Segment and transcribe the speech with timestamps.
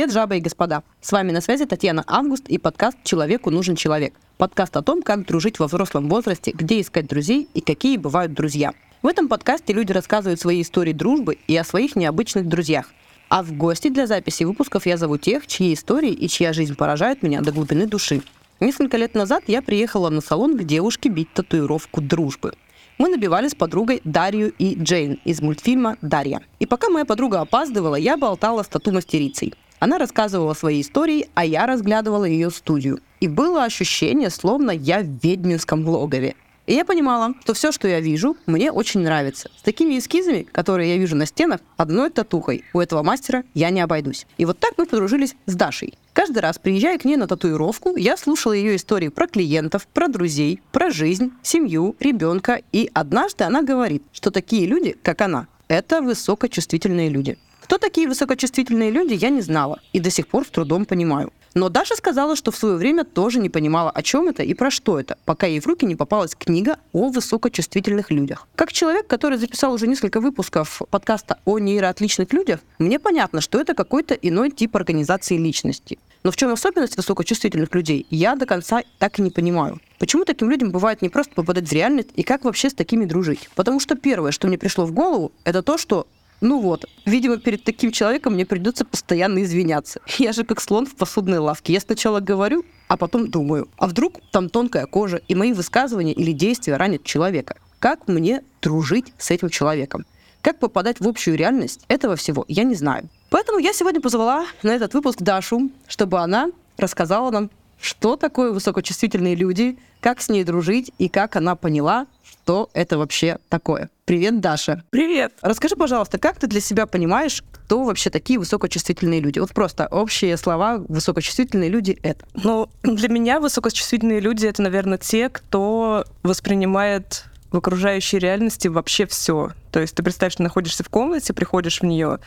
[0.00, 0.82] Привет, жабы и господа!
[1.02, 4.14] С вами на связи Татьяна Август и подкаст «Человеку нужен человек».
[4.38, 8.72] Подкаст о том, как дружить во взрослом возрасте, где искать друзей и какие бывают друзья.
[9.02, 12.86] В этом подкасте люди рассказывают свои истории дружбы и о своих необычных друзьях.
[13.28, 17.22] А в гости для записи выпусков я зову тех, чьи истории и чья жизнь поражают
[17.22, 18.22] меня до глубины души.
[18.58, 22.54] Несколько лет назад я приехала на салон к девушке бить татуировку дружбы.
[22.96, 26.40] Мы набивали с подругой Дарью и Джейн из мультфильма «Дарья».
[26.58, 29.52] И пока моя подруга опаздывала, я болтала с тату-мастерицей.
[29.80, 33.00] Она рассказывала свои истории, а я разглядывала ее студию.
[33.20, 36.36] И было ощущение, словно я в ведьминском логове.
[36.66, 39.50] И я понимала, что все, что я вижу, мне очень нравится.
[39.58, 43.80] С такими эскизами, которые я вижу на стенах, одной татухой у этого мастера я не
[43.80, 44.26] обойдусь.
[44.36, 45.94] И вот так мы подружились с Дашей.
[46.12, 50.60] Каждый раз, приезжая к ней на татуировку, я слушала ее истории про клиентов, про друзей,
[50.72, 52.60] про жизнь, семью, ребенка.
[52.70, 57.38] И однажды она говорит, что такие люди, как она, это высокочувствительные люди.
[57.70, 61.32] Кто такие высокочувствительные люди, я не знала и до сих пор с трудом понимаю.
[61.54, 64.72] Но Даша сказала, что в свое время тоже не понимала, о чем это и про
[64.72, 68.48] что это, пока ей в руки не попалась книга о высокочувствительных людях.
[68.56, 73.74] Как человек, который записал уже несколько выпусков подкаста о нейроотличных людях, мне понятно, что это
[73.74, 76.00] какой-то иной тип организации личности.
[76.24, 79.80] Но в чем особенность высокочувствительных людей, я до конца так и не понимаю.
[80.00, 83.48] Почему таким людям бывает не просто попадать в реальность и как вообще с такими дружить?
[83.54, 86.08] Потому что первое, что мне пришло в голову, это то, что
[86.40, 90.00] ну вот, видимо, перед таким человеком мне придется постоянно извиняться.
[90.18, 91.74] Я же как слон в посудной лавке.
[91.74, 96.32] Я сначала говорю, а потом думаю, а вдруг там тонкая кожа, и мои высказывания или
[96.32, 97.56] действия ранят человека.
[97.78, 100.06] Как мне дружить с этим человеком?
[100.40, 103.08] Как попадать в общую реальность этого всего, я не знаю.
[103.28, 109.34] Поэтому я сегодня позвала на этот выпуск Дашу, чтобы она рассказала нам, что такое высокочувствительные
[109.34, 113.90] люди, как с ней дружить и как она поняла, что это вообще такое.
[114.10, 114.82] Привет, Даша.
[114.90, 115.34] Привет.
[115.40, 119.38] Расскажи, пожалуйста, как ты для себя понимаешь, кто вообще такие высокочувствительные люди?
[119.38, 122.26] Вот просто общие слова высокочувствительные люди— это.
[122.34, 129.52] Ну, для меня высокочувствительные люди— это, наверное, те, кто воспринимает в окружающей реальности вообще все.
[129.70, 132.18] То есть ты представь, что находишься в комнате, приходишь в нее,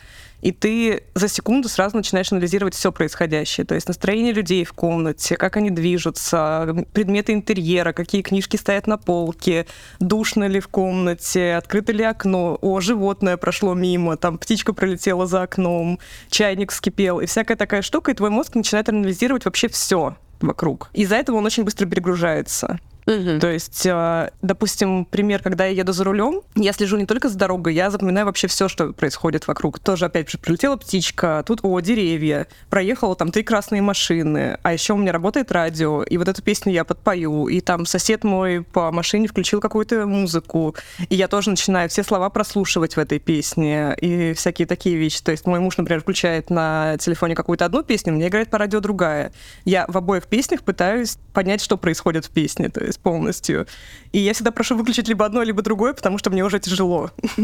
[0.44, 3.64] и ты за секунду сразу начинаешь анализировать все происходящее.
[3.64, 8.98] То есть настроение людей в комнате, как они движутся, предметы интерьера, какие книжки стоят на
[8.98, 9.66] полке,
[10.00, 15.42] душно ли в комнате, открыто ли окно, о, животное прошло мимо, там птичка пролетела за
[15.42, 20.90] окном, чайник вскипел, и всякая такая штука, и твой мозг начинает анализировать вообще все вокруг.
[20.92, 22.78] Из-за этого он очень быстро перегружается.
[23.06, 23.40] Угу.
[23.40, 27.38] То есть, а, допустим, пример, когда я еду за рулем, я слежу не только за
[27.38, 29.78] дорогой, я запоминаю вообще все, что происходит вокруг.
[29.78, 34.94] Тоже, опять же, прилетела птичка, тут, о, деревья, проехала там три красные машины, а еще
[34.94, 38.90] у меня работает радио, и вот эту песню я подпою, и там сосед мой по
[38.90, 40.74] машине включил какую-то музыку,
[41.08, 45.22] и я тоже начинаю все слова прослушивать в этой песне, и всякие такие вещи.
[45.22, 48.80] То есть мой муж, например, включает на телефоне какую-то одну песню, мне играет по радио
[48.80, 49.32] другая.
[49.64, 52.68] Я в обоих песнях пытаюсь понять, что происходит в песне.
[52.68, 53.66] То есть полностью.
[54.12, 57.10] И я всегда прошу выключить либо одно, либо другое, потому что мне уже тяжело.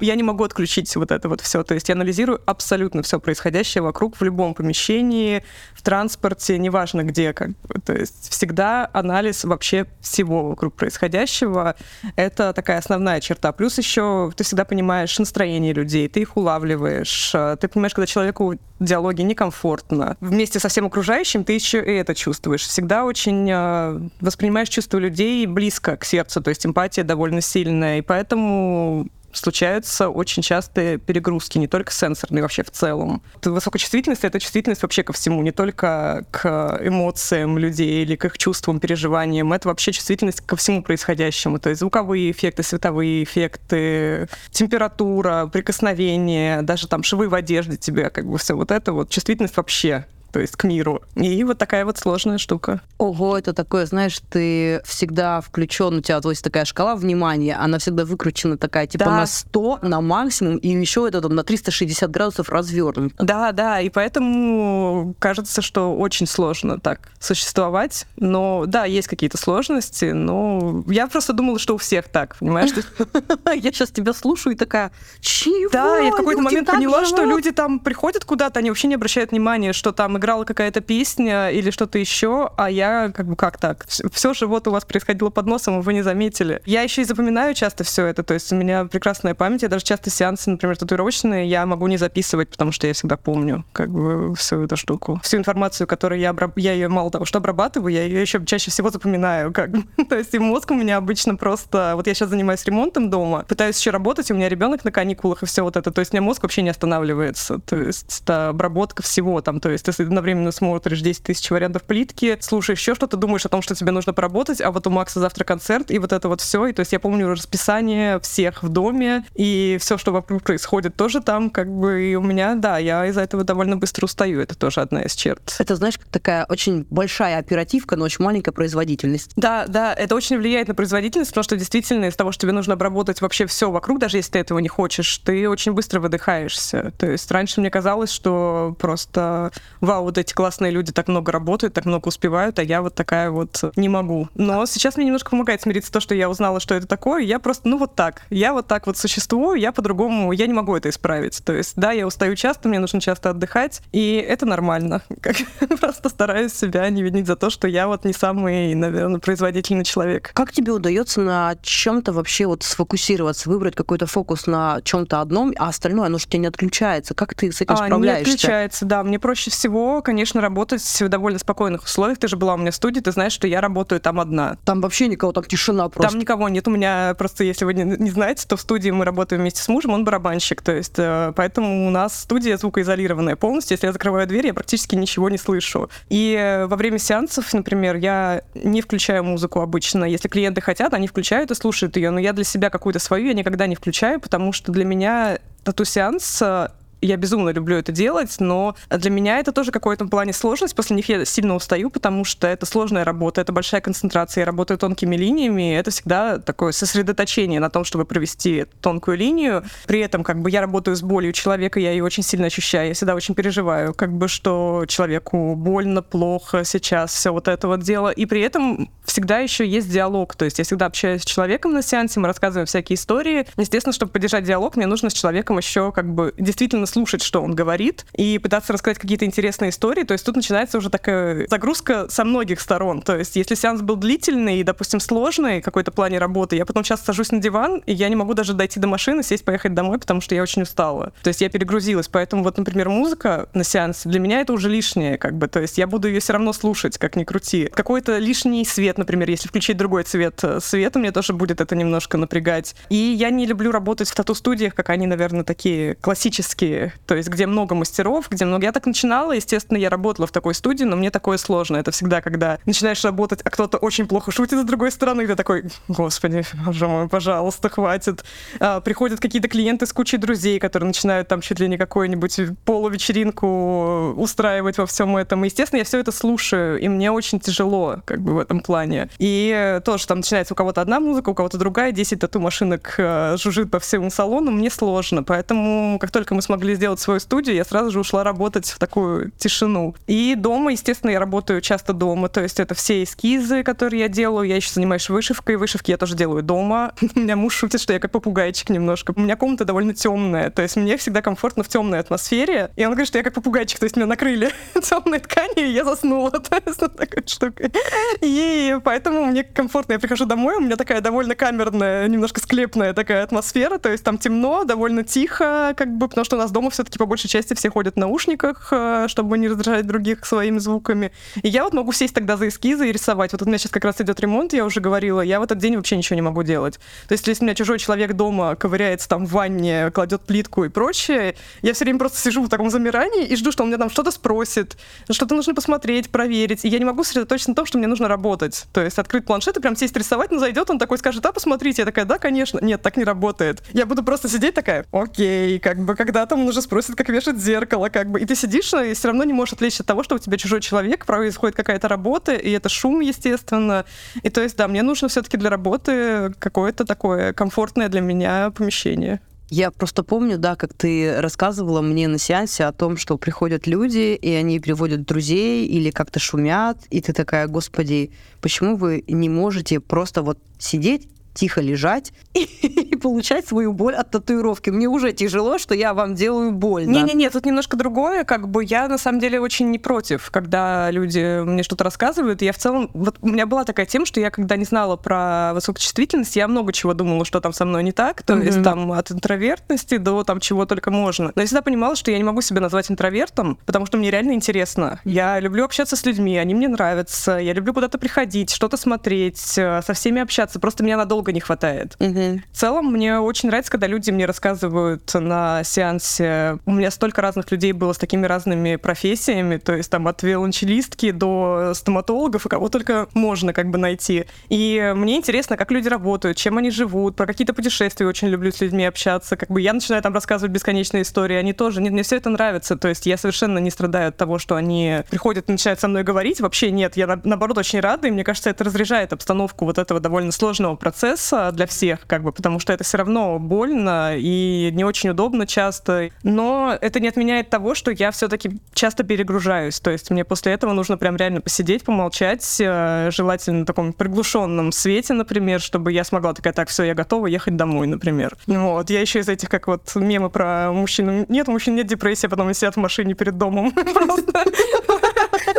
[0.00, 1.62] Я не могу отключить вот это вот все.
[1.62, 5.42] То есть я анализирую абсолютно все происходящее вокруг в любом помещении,
[5.74, 7.32] в транспорте, неважно где.
[7.32, 7.80] Как бы.
[7.84, 11.74] То есть всегда анализ вообще всего вокруг происходящего.
[12.16, 13.52] Это такая основная черта.
[13.52, 17.32] Плюс еще ты всегда понимаешь настроение людей, ты их улавливаешь.
[17.60, 20.16] Ты понимаешь, когда человеку диалоге некомфортно.
[20.20, 22.62] Вместе со всем окружающим ты еще и это чувствуешь.
[22.62, 28.02] Всегда очень э, воспринимаешь чувства людей близко к сердцу, то есть эмпатия довольно сильная, и
[28.02, 33.22] поэтому случаются очень частые перегрузки, не только сенсорные, вообще в целом.
[33.44, 38.80] Высокочувствительность— это чувствительность вообще ко всему, не только к эмоциям людей или к их чувствам,
[38.80, 39.52] переживаниям.
[39.52, 41.58] Это вообще чувствительность ко всему происходящему.
[41.58, 48.26] То есть звуковые эффекты, световые эффекты, температура, прикосновение, даже там швы в одежде тебе, как
[48.26, 49.10] бы все вот это вот.
[49.10, 51.02] Чувствительность вообще то есть к миру.
[51.14, 52.80] И вот такая вот сложная штука.
[52.98, 57.78] Ого, это такое, знаешь, ты всегда включен, у тебя то есть такая шкала внимания, она
[57.78, 59.16] всегда выкручена такая, типа да.
[59.16, 63.14] на 100, на максимум, и еще это там на 360 градусов развернут.
[63.18, 68.06] Да, да, и поэтому кажется, что очень сложно так существовать.
[68.16, 72.70] Но да, есть какие-то сложности, но я просто думала, что у всех так, понимаешь?
[73.54, 75.70] Я сейчас тебя слушаю и такая, чего?
[75.70, 79.30] Да, я в какой-то момент поняла, что люди там приходят куда-то, они вообще не обращают
[79.30, 83.86] внимания, что там играла какая-то песня или что-то еще, а я как бы как так?
[83.88, 86.62] Все живот у вас происходило под носом, и вы не заметили.
[86.66, 89.84] Я еще и запоминаю часто все это, то есть у меня прекрасная память, я даже
[89.84, 94.34] часто сеансы, например, татуировочные, я могу не записывать, потому что я всегда помню как бы
[94.34, 95.20] всю эту штуку.
[95.22, 96.56] Всю информацию, которую я, обраб...
[96.56, 99.52] я ее мало того, что обрабатываю, я ее еще чаще всего запоминаю.
[99.52, 99.70] Как
[100.08, 101.92] то есть и мозг у меня обычно просто...
[101.94, 105.46] Вот я сейчас занимаюсь ремонтом дома, пытаюсь еще работать, у меня ребенок на каникулах и
[105.46, 105.90] все вот это.
[105.90, 107.58] То есть у меня мозг вообще не останавливается.
[107.58, 109.60] То есть это обработка всего там.
[109.60, 113.62] То есть если одновременно смотришь 10 тысяч вариантов плитки, слушаешь еще что-то, думаешь о том,
[113.62, 116.66] что тебе нужно поработать, а вот у Макса завтра концерт, и вот это вот все.
[116.66, 121.20] И то есть я помню расписание всех в доме, и все, что вокруг происходит, тоже
[121.20, 124.40] там, как бы, и у меня, да, я из-за этого довольно быстро устаю.
[124.40, 125.54] Это тоже одна из черт.
[125.58, 129.32] Это, знаешь, такая очень большая оперативка, но очень маленькая производительность.
[129.36, 132.74] Да, да, это очень влияет на производительность, потому что действительно из того, что тебе нужно
[132.74, 136.92] обработать вообще все вокруг, даже если ты этого не хочешь, ты очень быстро выдыхаешься.
[136.98, 141.74] То есть раньше мне казалось, что просто вау, вот эти классные люди так много работают,
[141.74, 144.28] так много успевают, а я вот такая вот не могу.
[144.34, 147.22] Но сейчас мне немножко помогает смириться то, что я узнала, что это такое.
[147.22, 148.22] Я просто, ну вот так.
[148.30, 151.42] Я вот так вот существую, я по-другому, я не могу это исправить.
[151.44, 155.02] То есть, да, я устаю часто, мне нужно часто отдыхать, и это нормально.
[155.20, 155.36] Как,
[155.80, 160.30] просто стараюсь себя не винить за то, что я вот не самый, наверное, производительный человек.
[160.34, 165.68] Как тебе удается на чем-то вообще вот сфокусироваться, выбрать какой-то фокус на чем-то одном, а
[165.68, 167.14] остальное, оно же у тебя не отключается?
[167.14, 168.24] Как ты с этим а, справляешься?
[168.24, 169.02] Не отключается, да.
[169.02, 172.18] Мне проще всего, конечно, работать в довольно спокойных условиях.
[172.18, 174.56] Ты же была у меня в студии, ты знаешь, что я работаю там одна.
[174.64, 176.12] Там вообще никого, там тишина просто.
[176.12, 176.66] Там никого нет.
[176.68, 179.68] У меня просто, если вы не, не знаете, то в студии мы работаем вместе с
[179.68, 180.62] мужем, он барабанщик.
[180.62, 183.74] То есть, э, поэтому у нас студия звукоизолированная полностью.
[183.74, 185.90] Если я закрываю дверь, я практически ничего не слышу.
[186.08, 190.04] И э, во время сеансов, например, я не включаю музыку обычно.
[190.04, 192.10] Если клиенты хотят, они включают и слушают ее.
[192.10, 196.42] Но я для себя какую-то свою я никогда не включаю, потому что для меня тату-сеанс
[196.42, 196.68] э,
[197.00, 200.74] я безумно люблю это делать, но для меня это тоже какой-то плане сложность.
[200.74, 204.42] После них я сильно устаю, потому что это сложная работа, это большая концентрация.
[204.42, 209.64] Я работаю тонкими линиями, это всегда такое сосредоточение на том, чтобы провести тонкую линию.
[209.86, 212.94] При этом как бы я работаю с болью человека, я ее очень сильно ощущаю, я
[212.94, 218.08] всегда очень переживаю, как бы что человеку больно, плохо сейчас, все вот это вот дело.
[218.08, 221.82] И при этом всегда еще есть диалог, то есть я всегда общаюсь с человеком на
[221.82, 223.46] сеансе, мы рассказываем всякие истории.
[223.56, 227.54] Естественно, чтобы поддержать диалог, мне нужно с человеком еще как бы действительно слушать, что он
[227.54, 230.04] говорит, и пытаться рассказать какие-то интересные истории.
[230.04, 233.02] То есть тут начинается уже такая загрузка со многих сторон.
[233.02, 236.82] То есть если сеанс был длительный и, допустим, сложный в какой-то плане работы, я потом
[236.82, 239.98] часто сажусь на диван, и я не могу даже дойти до машины, сесть, поехать домой,
[239.98, 241.12] потому что я очень устала.
[241.22, 242.08] То есть я перегрузилась.
[242.08, 245.48] Поэтому вот, например, музыка на сеансе для меня это уже лишнее, как бы.
[245.48, 247.70] То есть я буду ее все равно слушать, как ни крути.
[247.72, 252.16] Какой-то лишний свет, например, если включить другой цвет э, света, мне тоже будет это немножко
[252.16, 252.74] напрягать.
[252.88, 257.46] И я не люблю работать в тату-студиях, как они, наверное, такие классические то есть где
[257.46, 258.64] много мастеров, где много...
[258.64, 261.76] Я так начинала, естественно, я работала в такой студии, но мне такое сложно.
[261.76, 265.34] Это всегда, когда начинаешь работать, а кто-то очень плохо шутит с другой стороны, и ты
[265.34, 268.24] такой, господи, боже мой, пожалуйста, хватит.
[268.60, 274.14] А, приходят какие-то клиенты с кучей друзей, которые начинают там чуть ли не какую-нибудь полувечеринку
[274.16, 275.44] устраивать во всем этом.
[275.44, 279.08] И, естественно, я все это слушаю, и мне очень тяжело, как бы в этом плане.
[279.18, 283.70] И тоже там начинается у кого-то одна музыка, у кого-то другая, 10 тату-машинок э, жужжит
[283.70, 285.22] по всему салону, мне сложно.
[285.22, 288.78] Поэтому, как только мы смогли смогли сделать свою студию, я сразу же ушла работать в
[288.78, 289.94] такую тишину.
[290.06, 294.46] И дома, естественно, я работаю часто дома, то есть это все эскизы, которые я делаю,
[294.46, 296.92] я еще занимаюсь вышивкой, вышивки я тоже делаю дома.
[297.14, 299.14] У меня муж шутит, что я как попугайчик немножко.
[299.16, 302.70] У меня комната довольно темная, то есть мне всегда комфортно в темной атмосфере.
[302.76, 304.50] И он говорит, что я как попугайчик, то есть меня накрыли
[304.82, 306.28] темной тканью, и я заснула.
[306.78, 307.72] Вот такой штукой.
[308.20, 309.94] И поэтому мне комфортно.
[309.94, 314.18] Я прихожу домой, у меня такая довольно камерная, немножко склепная такая атмосфера, то есть там
[314.18, 317.70] темно, довольно тихо, как бы, потому что у нас дома все-таки по большей части все
[317.70, 321.12] ходят в наушниках, э, чтобы не раздражать других своими звуками.
[321.40, 323.30] И я вот могу сесть тогда за эскизы и рисовать.
[323.30, 325.76] Вот у меня сейчас как раз идет ремонт, я уже говорила, я в этот день
[325.76, 326.80] вообще ничего не могу делать.
[327.06, 330.68] То есть если у меня чужой человек дома ковыряется там в ванне, кладет плитку и
[330.68, 333.88] прочее, я все время просто сижу в таком замирании и жду, что он меня там
[333.88, 334.76] что-то спросит,
[335.08, 336.64] что-то нужно посмотреть, проверить.
[336.64, 338.66] И я не могу сосредоточиться на том, что мне нужно работать.
[338.72, 341.82] То есть открыть планшет и прям сесть рисовать, но зайдет, он такой скажет, а посмотрите.
[341.82, 342.58] Я такая, да, конечно.
[342.60, 343.62] Нет, так не работает.
[343.72, 347.88] Я буду просто сидеть такая, окей, как бы когда там уже спросит, как вешать зеркало,
[347.88, 348.20] как бы.
[348.20, 350.60] И ты сидишь, и все равно не можешь отвлечься от того, что у тебя чужой
[350.60, 353.84] человек, происходит какая-то работа, и это шум, естественно.
[354.22, 359.20] И то есть, да, мне нужно все-таки для работы какое-то такое комфортное для меня помещение.
[359.50, 364.14] Я просто помню, да, как ты рассказывала мне на сеансе о том, что приходят люди,
[364.14, 368.10] и они приводят друзей или как-то шумят, и ты такая, господи,
[368.42, 371.08] почему вы не можете просто вот сидеть
[371.38, 374.70] тихо лежать и получать свою боль от татуировки.
[374.70, 376.90] Мне уже тяжело, что я вам делаю больно.
[376.90, 378.24] Не-не-не, тут немножко другое.
[378.24, 382.42] Как бы я на самом деле очень не против, когда люди мне что-то рассказывают.
[382.42, 382.90] Я в целом...
[382.92, 386.72] Вот у меня была такая тема, что я когда не знала про высокочувствительность, я много
[386.72, 388.22] чего думала, что там со мной не так.
[388.22, 388.44] То mm-hmm.
[388.44, 391.30] есть там от интровертности до там чего только можно.
[391.36, 394.32] Но я всегда понимала, что я не могу себя назвать интровертом, потому что мне реально
[394.32, 395.00] интересно.
[395.04, 397.38] Я люблю общаться с людьми, они мне нравятся.
[397.38, 400.58] Я люблю куда-то приходить, что-то смотреть, э, со всеми общаться.
[400.58, 401.96] Просто меня надолго не хватает.
[401.98, 402.40] Mm-hmm.
[402.52, 406.58] В целом, мне очень нравится, когда люди мне рассказывают на сеансе.
[406.66, 411.10] У меня столько разных людей было с такими разными профессиями, то есть там от виолончелистки
[411.10, 414.26] до стоматологов, и кого только можно как бы найти.
[414.48, 418.60] И мне интересно, как люди работают, чем они живут, про какие-то путешествия очень люблю с
[418.60, 419.36] людьми общаться.
[419.36, 421.80] Как бы я начинаю там рассказывать бесконечные истории, они тоже.
[421.80, 422.76] Нет, мне все это нравится.
[422.76, 426.02] То есть я совершенно не страдаю от того, что они приходят и начинают со мной
[426.02, 426.40] говорить.
[426.40, 430.32] Вообще нет, я наоборот очень рада, и мне кажется, это разряжает обстановку вот этого довольно
[430.32, 435.10] сложного процесса для всех, как бы, потому что это все равно больно и не очень
[435.10, 436.10] удобно часто.
[436.22, 439.80] Но это не отменяет того, что я все-таки часто перегружаюсь.
[439.80, 444.72] То есть мне после этого нужно прям реально посидеть, помолчать, э, желательно на таком приглушенном
[444.72, 448.36] свете, например, чтобы я смогла такая, так, все, я готова ехать домой, например.
[448.46, 448.90] Вот.
[448.90, 451.26] Я еще из этих, как вот мемы про мужчину.
[451.28, 453.72] Нет, мужчин нет депрессии, а потом они сидят в машине перед домом.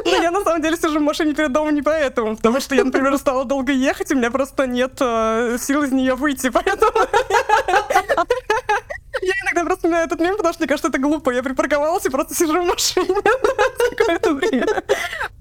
[0.05, 2.83] Но я на самом деле сижу в машине перед домом не поэтому, потому что я,
[2.83, 6.91] например, стала долго ехать, у меня просто нет э, сил из нее выйти, поэтому...
[9.21, 11.31] Я иногда просто вспоминаю этот мем, потому что мне кажется, это глупо.
[11.31, 13.07] Я припарковалась и просто сижу в машине.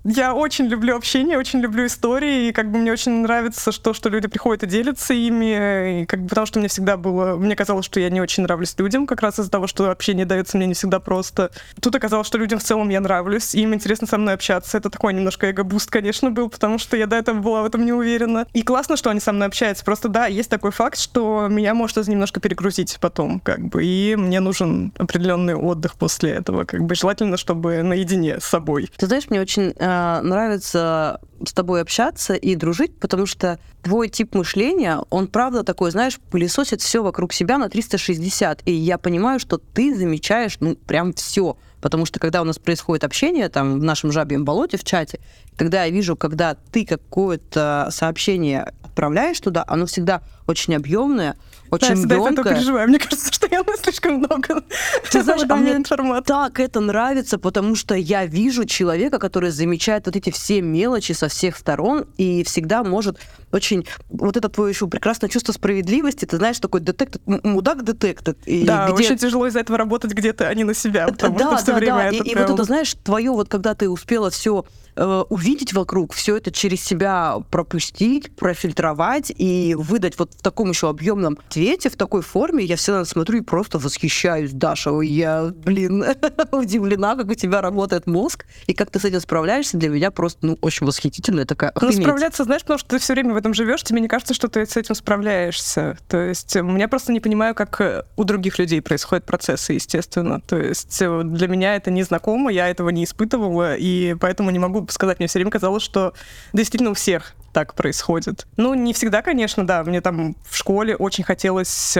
[0.05, 4.09] Я очень люблю общение, очень люблю истории, и как бы мне очень нравится, что, что
[4.09, 7.85] люди приходят и делятся ими, и как бы потому что мне всегда было, мне казалось,
[7.85, 10.73] что я не очень нравлюсь людям, как раз из-за того, что общение дается мне не
[10.73, 11.51] всегда просто.
[11.83, 14.79] Тут оказалось, что людям в целом я нравлюсь, и им интересно со мной общаться.
[14.79, 17.93] Это такой немножко эго-буст, конечно, был, потому что я до этого была в этом не
[17.93, 18.47] уверена.
[18.55, 19.85] И классно, что они со мной общаются.
[19.85, 23.98] Просто да, есть такой факт, что меня может это немножко перегрузить потом, как бы, и
[24.17, 28.91] мне нужен определенный отдых после этого, как бы желательно, чтобы наедине с собой.
[28.97, 34.35] Ты знаешь, мне очень э, нравится с тобой общаться и дружить, потому что твой тип
[34.35, 39.59] мышления, он правда такой, знаешь, пылесосит все вокруг себя на 360, и я понимаю, что
[39.59, 41.57] ты замечаешь, ну, прям все.
[41.81, 45.21] Потому что когда у нас происходит общение там в нашем жабьем болоте в чате,
[45.57, 51.37] тогда я вижу, когда ты какое-то сообщение отправляешь туда, оно всегда очень объемное,
[51.71, 52.55] очень да, я емкое.
[52.55, 52.89] переживаю.
[52.89, 54.63] Мне кажется, что я слишком много
[55.11, 56.25] Ты знаешь, а мне информации.
[56.27, 61.29] так это нравится, потому что я вижу человека, который замечает вот эти все мелочи со
[61.29, 63.19] всех сторон и всегда может
[63.53, 63.87] очень...
[64.09, 68.35] Вот это твое еще прекрасное чувство справедливости, ты знаешь, такой детектор, мудак детектор.
[68.47, 69.05] Да, где...
[69.05, 71.79] очень тяжело из-за этого работать где-то, а не на себя, потому да, что все да,
[71.79, 72.05] время да.
[72.05, 72.45] это И, прям...
[72.45, 74.65] и вот это, знаешь, твое вот, когда ты успела все
[74.97, 80.89] э, увидеть вокруг, все это через себя пропустить, профильтровать и выдать вот в таком еще
[80.89, 85.01] объемном цвете, в такой форме, я всегда смотрю и просто восхищаюсь, Даша.
[85.01, 86.05] Я, блин,
[86.53, 90.47] удивлена, как у тебя работает мозг, и как ты с этим справляешься, для меня просто,
[90.47, 93.83] ну, очень восхитительная такая Ну, справляться, знаешь, потому что ты все время в этом живешь,
[93.83, 95.99] тебе не кажется, что ты с этим справляешься.
[96.07, 100.41] То есть э, я просто не понимаю, как э, у других людей происходят процессы, естественно.
[100.41, 104.87] То есть э, для меня это незнакомо, я этого не испытывала, и поэтому не могу
[104.91, 105.19] сказать.
[105.19, 106.15] Мне все время казалось, что
[106.53, 108.47] действительно у всех так происходит.
[108.57, 109.83] Ну, не всегда, конечно, да.
[109.83, 111.99] Мне там в школе очень хотелось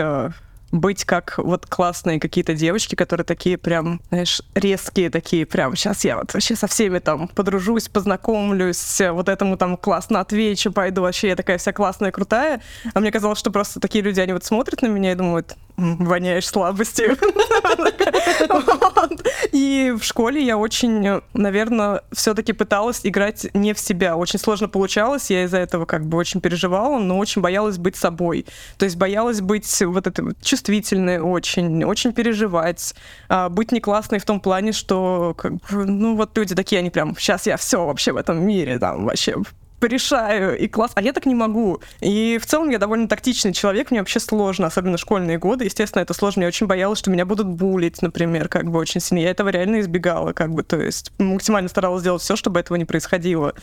[0.71, 6.17] быть как вот классные какие-то девочки, которые такие прям, знаешь, резкие такие, прям сейчас я
[6.17, 11.35] вот вообще со всеми там подружусь, познакомлюсь, вот этому там классно отвечу, пойду, вообще я
[11.35, 12.61] такая вся классная, крутая.
[12.93, 16.47] А мне казалось, что просто такие люди, они вот смотрят на меня и думают, воняешь
[16.47, 17.17] слабостью.
[19.51, 24.15] И в школе я очень, наверное, все-таки пыталась играть не в себя.
[24.15, 28.45] Очень сложно получалось, я из-за этого как бы очень переживала, но очень боялась быть собой.
[28.77, 32.93] То есть боялась быть вот этой чувствительной очень, очень переживать,
[33.29, 37.15] а, быть не классной в том плане, что как ну вот люди такие, они прям,
[37.17, 39.35] сейчас я все вообще в этом мире, там вообще
[39.79, 40.91] порешаю, и класс.
[40.95, 41.79] А я так не могу.
[42.01, 45.63] И в целом я довольно тактичный человек, мне вообще сложно, особенно школьные годы.
[45.63, 46.41] Естественно, это сложно.
[46.41, 49.21] Я очень боялась, что меня будут булить, например, как бы очень сильно.
[49.21, 52.83] Я этого реально избегала, как бы, то есть максимально старалась сделать все, чтобы этого не
[52.83, 53.53] происходило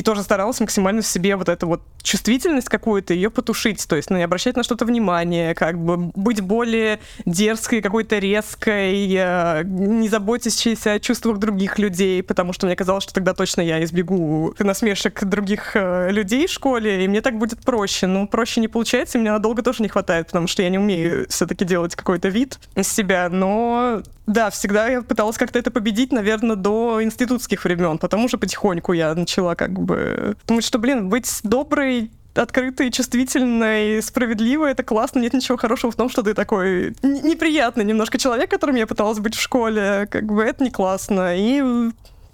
[0.00, 4.08] и тоже старалась максимально в себе вот эту вот чувствительность какую-то, ее потушить, то есть
[4.08, 10.08] ну, не обращать на что-то внимание, как бы быть более дерзкой, какой-то резкой, э, не
[10.08, 15.22] заботящейся о чувствах других людей, потому что мне казалось, что тогда точно я избегу насмешек
[15.22, 18.06] других э, людей в школе, и мне так будет проще.
[18.06, 21.26] Но проще не получается, и мне надолго тоже не хватает, потому что я не умею
[21.28, 26.56] все-таки делать какой-то вид из себя, но да, всегда я пыталась как-то это победить, наверное,
[26.56, 27.98] до институтских времен.
[27.98, 34.70] Потому что потихоньку я начала как бы думать, что, блин, быть доброй открытый, чувствительный, справедливый,
[34.70, 38.86] это классно, нет ничего хорошего в том, что ты такой неприятный немножко человек, которым я
[38.86, 41.36] пыталась быть в школе, как бы это не классно.
[41.36, 41.90] И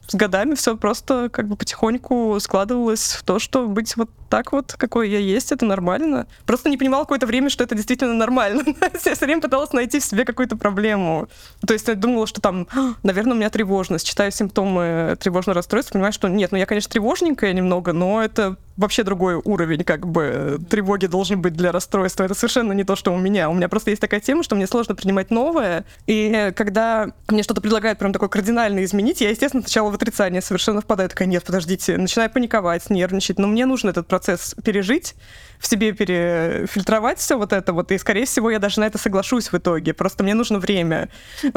[0.07, 4.75] с годами все просто как бы потихоньку складывалось в то, что быть вот так вот,
[4.77, 6.27] какой я есть, это нормально.
[6.47, 8.65] Просто не понимала какое-то время, что это действительно нормально.
[9.05, 11.29] я все время пыталась найти в себе какую-то проблему.
[11.67, 12.67] То есть я думала, что там,
[13.03, 14.07] наверное, у меня тревожность.
[14.07, 19.03] Читаю симптомы тревожного расстройства, понимаю, что нет, ну я, конечно, тревожненькая немного, но это вообще
[19.03, 22.25] другой уровень, как бы тревоги должны быть для расстройства.
[22.25, 23.49] Это совершенно не то, что у меня.
[23.49, 25.85] У меня просто есть такая тема, что мне сложно принимать новое.
[26.07, 30.81] И когда мне что-то предлагают прям такое кардинально изменить, я, естественно, сначала в отрицание совершенно
[30.81, 31.09] впадаю.
[31.09, 33.39] Такая, нет, подождите, начинаю паниковать, нервничать.
[33.39, 35.15] Но мне нужно этот процесс пережить,
[35.59, 39.53] в себе перефильтровать все вот это вот, и, скорее всего, я даже на это соглашусь
[39.53, 39.95] в итоге.
[39.95, 41.09] Просто мне нужно время.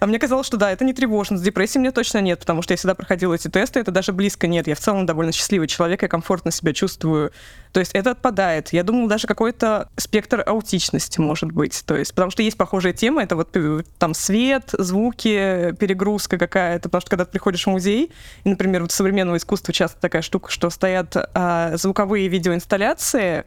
[0.00, 1.42] А мне казалось, что да, это не тревожность.
[1.42, 4.66] Депрессии мне точно нет, потому что я всегда проходила эти тесты, это даже близко нет.
[4.66, 7.32] Я в целом довольно счастливый человек, я комфортно себя чувствую.
[7.72, 8.72] То есть это отпадает.
[8.72, 11.82] Я думала, даже какой-то спектр аутичности может быть.
[11.86, 16.88] То есть, потому что есть похожая тема, это вот э, там свет, звуки, перегрузка какая-то.
[16.88, 18.12] Потому что когда ты приходишь в музей,
[18.44, 23.44] и, например, вот современного искусства часто такая штука, что стоят а, звуковые видеоинсталляции,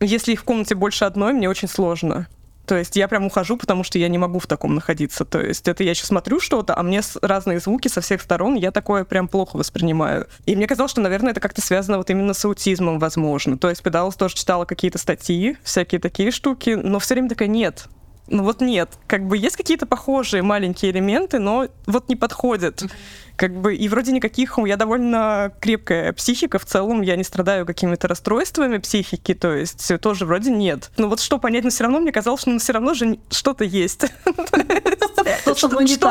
[0.00, 2.28] если их в комнате больше одной, мне очень сложно.
[2.66, 5.24] То есть я прям ухожу, потому что я не могу в таком находиться.
[5.24, 8.72] То есть это я сейчас смотрю что-то, а мне разные звуки со всех сторон, я
[8.72, 10.26] такое прям плохо воспринимаю.
[10.46, 13.56] И мне казалось, что, наверное, это как-то связано вот именно с аутизмом, возможно.
[13.56, 17.88] То есть Педалс тоже читала какие-то статьи, всякие такие штуки, но все время такая, нет,
[18.28, 18.90] ну вот нет.
[19.06, 22.82] Как бы есть какие-то похожие маленькие элементы, но вот не подходят.
[23.36, 28.08] Как бы, и вроде никаких, я довольно крепкая психика в целом, я не страдаю какими-то
[28.08, 30.90] расстройствами психики, то есть тоже вроде нет.
[30.96, 33.64] Ну вот что понять, но все равно мне казалось, что ну, все равно же что-то
[33.64, 34.06] есть.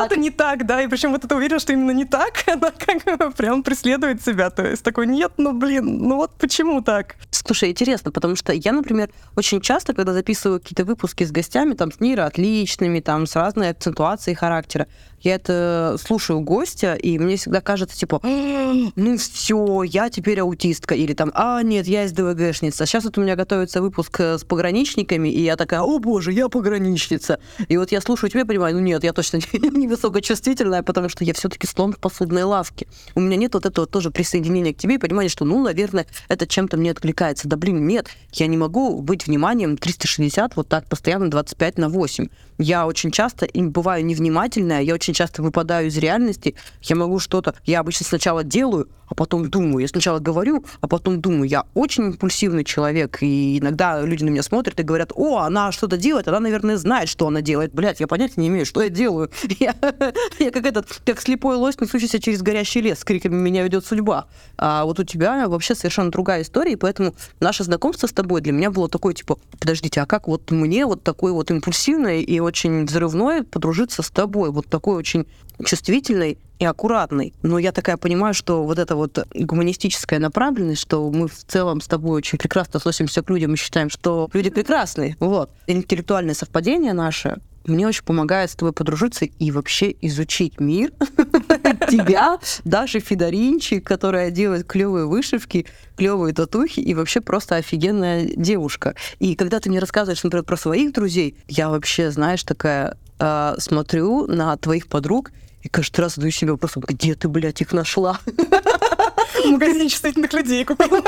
[0.08, 3.34] Что-то не так, да, и причем вот это уверен, что именно не так, она как
[3.34, 7.16] прям преследует себя, то есть такой, нет, ну блин, ну вот почему так?
[7.30, 11.92] Слушай, интересно, потому что я, например, очень часто, когда записываю какие-то выпуски с гостями, там,
[11.92, 14.86] с нейроотличными, там, с разной акцентуацией характера,
[15.20, 21.14] я это слушаю гостя, и мне всегда кажется, типа, ну все, я теперь аутистка, или
[21.14, 22.86] там, а, нет, я СДВГшница.
[22.86, 26.48] Сейчас вот у меня готовится выпуск э, с пограничниками, и я такая, о боже, я
[26.48, 27.38] пограничница.
[27.68, 31.34] И вот я слушаю тебя понимаю, ну нет, я точно не высокочувствительная, потому что я
[31.34, 32.86] все-таки слон в посудной лавке.
[33.14, 36.46] У меня нет вот этого тоже присоединения к тебе и понимания, что, ну, наверное, это
[36.46, 37.48] чем-то мне откликается.
[37.48, 42.28] Да блин, нет, я не могу быть вниманием 360 вот так постоянно 25 на 8
[42.58, 47.80] я очень часто бываю невнимательная, я очень часто выпадаю из реальности, я могу что-то, я
[47.80, 49.78] обычно сначала делаю, а потом думаю.
[49.78, 51.44] Я сначала говорю, а потом думаю.
[51.44, 55.96] Я очень импульсивный человек, и иногда люди на меня смотрят и говорят, о, она что-то
[55.96, 57.72] делает, она, наверное, знает, что она делает.
[57.72, 59.30] Блять, я понятия не имею, что я делаю.
[59.58, 64.26] Я как этот, как слепой лось, несущийся через горящий лес с криками «Меня ведет судьба».
[64.58, 68.52] А вот у тебя вообще совершенно другая история, и поэтому наше знакомство с тобой для
[68.52, 72.86] меня было такое, типа, подождите, а как вот мне вот такой вот импульсивный и очень
[72.86, 75.26] взрывной подружиться с тобой, вот такой очень
[75.64, 77.34] чувствительный и аккуратный.
[77.42, 81.86] Но я такая понимаю, что вот эта вот гуманистическая направленность, что мы в целом с
[81.86, 85.16] тобой очень прекрасно относимся к людям и считаем, что люди прекрасные.
[85.20, 85.50] Вот.
[85.66, 90.92] Интеллектуальное совпадение наше мне очень помогает с тобой подружиться и вообще изучить мир,
[91.90, 98.94] тебя, Даши Федоринчик, которая делает клевые вышивки, клевые татухи и вообще просто офигенная девушка.
[99.18, 104.26] И когда ты мне рассказываешь, например, про своих друзей, я вообще, знаешь, такая э, смотрю
[104.26, 108.20] на твоих подруг и каждый раз задаю себе вопросом, где ты, блядь, их нашла?
[108.26, 111.02] В магазине чувствительных людей купила.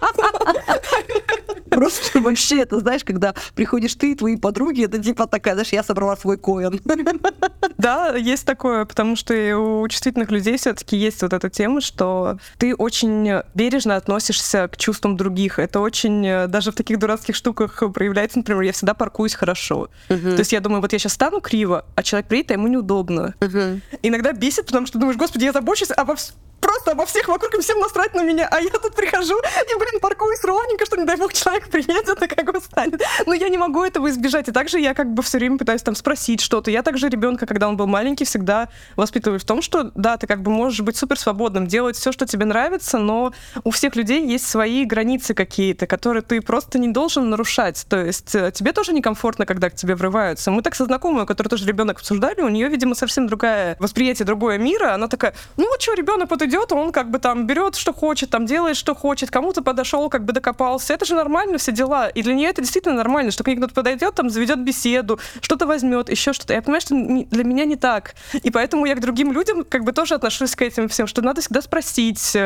[1.70, 5.82] Просто вообще, это знаешь, когда приходишь ты и твои подруги, это типа такая, знаешь, я
[5.82, 6.80] собрала свой коин.
[7.78, 12.74] Да, есть такое, потому что у чувствительных людей все-таки есть вот эта тема, что ты
[12.74, 15.58] очень бережно относишься к чувствам других.
[15.58, 18.38] Это очень э, даже в таких дурацких штуках проявляется.
[18.38, 19.88] Например, я всегда паркуюсь хорошо.
[20.08, 23.34] То есть я думаю, вот я сейчас стану криво, а человек приедет, а ему неудобно.
[24.02, 26.04] Иногда бесит, потому что думаешь, господи, я забочусь, а
[26.60, 30.00] просто обо всех вокруг, и всем насрать на меня, а я тут прихожу и, блин,
[30.00, 33.02] паркуюсь ровненько, что, не дай бог, человек приедет и как станет.
[33.26, 34.48] Но я не могу этого избежать.
[34.48, 36.70] И также я как бы все время пытаюсь там спросить что-то.
[36.70, 40.42] Я также ребенка, когда он был маленький, всегда воспитываю в том, что да, ты как
[40.42, 43.32] бы можешь быть супер свободным, делать все, что тебе нравится, но
[43.64, 47.84] у всех людей есть свои границы какие-то, которые ты просто не должен нарушать.
[47.88, 50.50] То есть э, тебе тоже некомфортно, когда к тебе врываются.
[50.50, 54.58] Мы так со знакомой, которую тоже ребенок обсуждали, у нее, видимо, совсем другое восприятие другое
[54.58, 54.94] мира.
[54.94, 58.44] Она такая, ну что, ребенок вот идет, он как бы там берет, что хочет, там
[58.44, 60.92] делает, что хочет, кому-то подошел, как бы докопался.
[60.92, 62.08] Это же нормально, все дела.
[62.08, 65.66] И для нее это действительно нормально, что к ней кто-то подойдет, там заведет беседу, что-то
[65.66, 66.52] возьмет, еще что-то.
[66.52, 68.14] Я понимаю, что для меня не так.
[68.42, 71.40] И поэтому я к другим людям как бы тоже отношусь к этим всем, что надо
[71.40, 72.36] всегда спросить,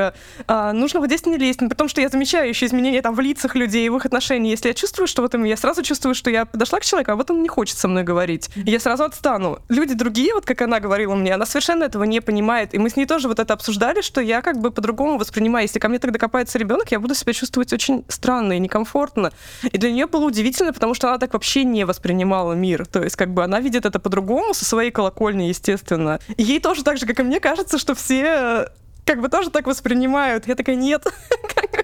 [0.47, 3.21] а, нужно вот здесь не лезть, при том, что я замечаю еще изменения там в
[3.21, 4.53] лицах людей, в их отношениях.
[4.53, 7.17] Если я чувствую, что вот им, я сразу чувствую, что я подошла к человеку, а
[7.17, 8.51] вот он не хочет со мной говорить.
[8.55, 9.59] И я сразу отстану.
[9.69, 12.75] Люди другие, вот как она говорила мне, она совершенно этого не понимает.
[12.75, 15.65] И мы с ней тоже вот это обсуждали, что я как бы по-другому воспринимаю.
[15.65, 19.33] Если ко мне тогда копается ребенок, я буду себя чувствовать очень странно и некомфортно.
[19.63, 22.87] И для нее было удивительно, потому что она так вообще не воспринимала мир.
[22.87, 26.21] То есть как бы она видит это по-другому, со своей колокольни, естественно.
[26.37, 28.69] И ей тоже так же, как и мне, кажется, что все
[29.05, 30.47] как бы тоже так воспринимают.
[30.47, 31.05] Я такая, нет.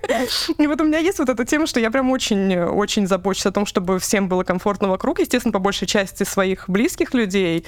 [0.59, 3.67] И вот у меня есть вот эта тема, что я прям очень-очень забочусь о том,
[3.67, 7.65] чтобы всем было комфортно вокруг, естественно, по большей части своих близких людей.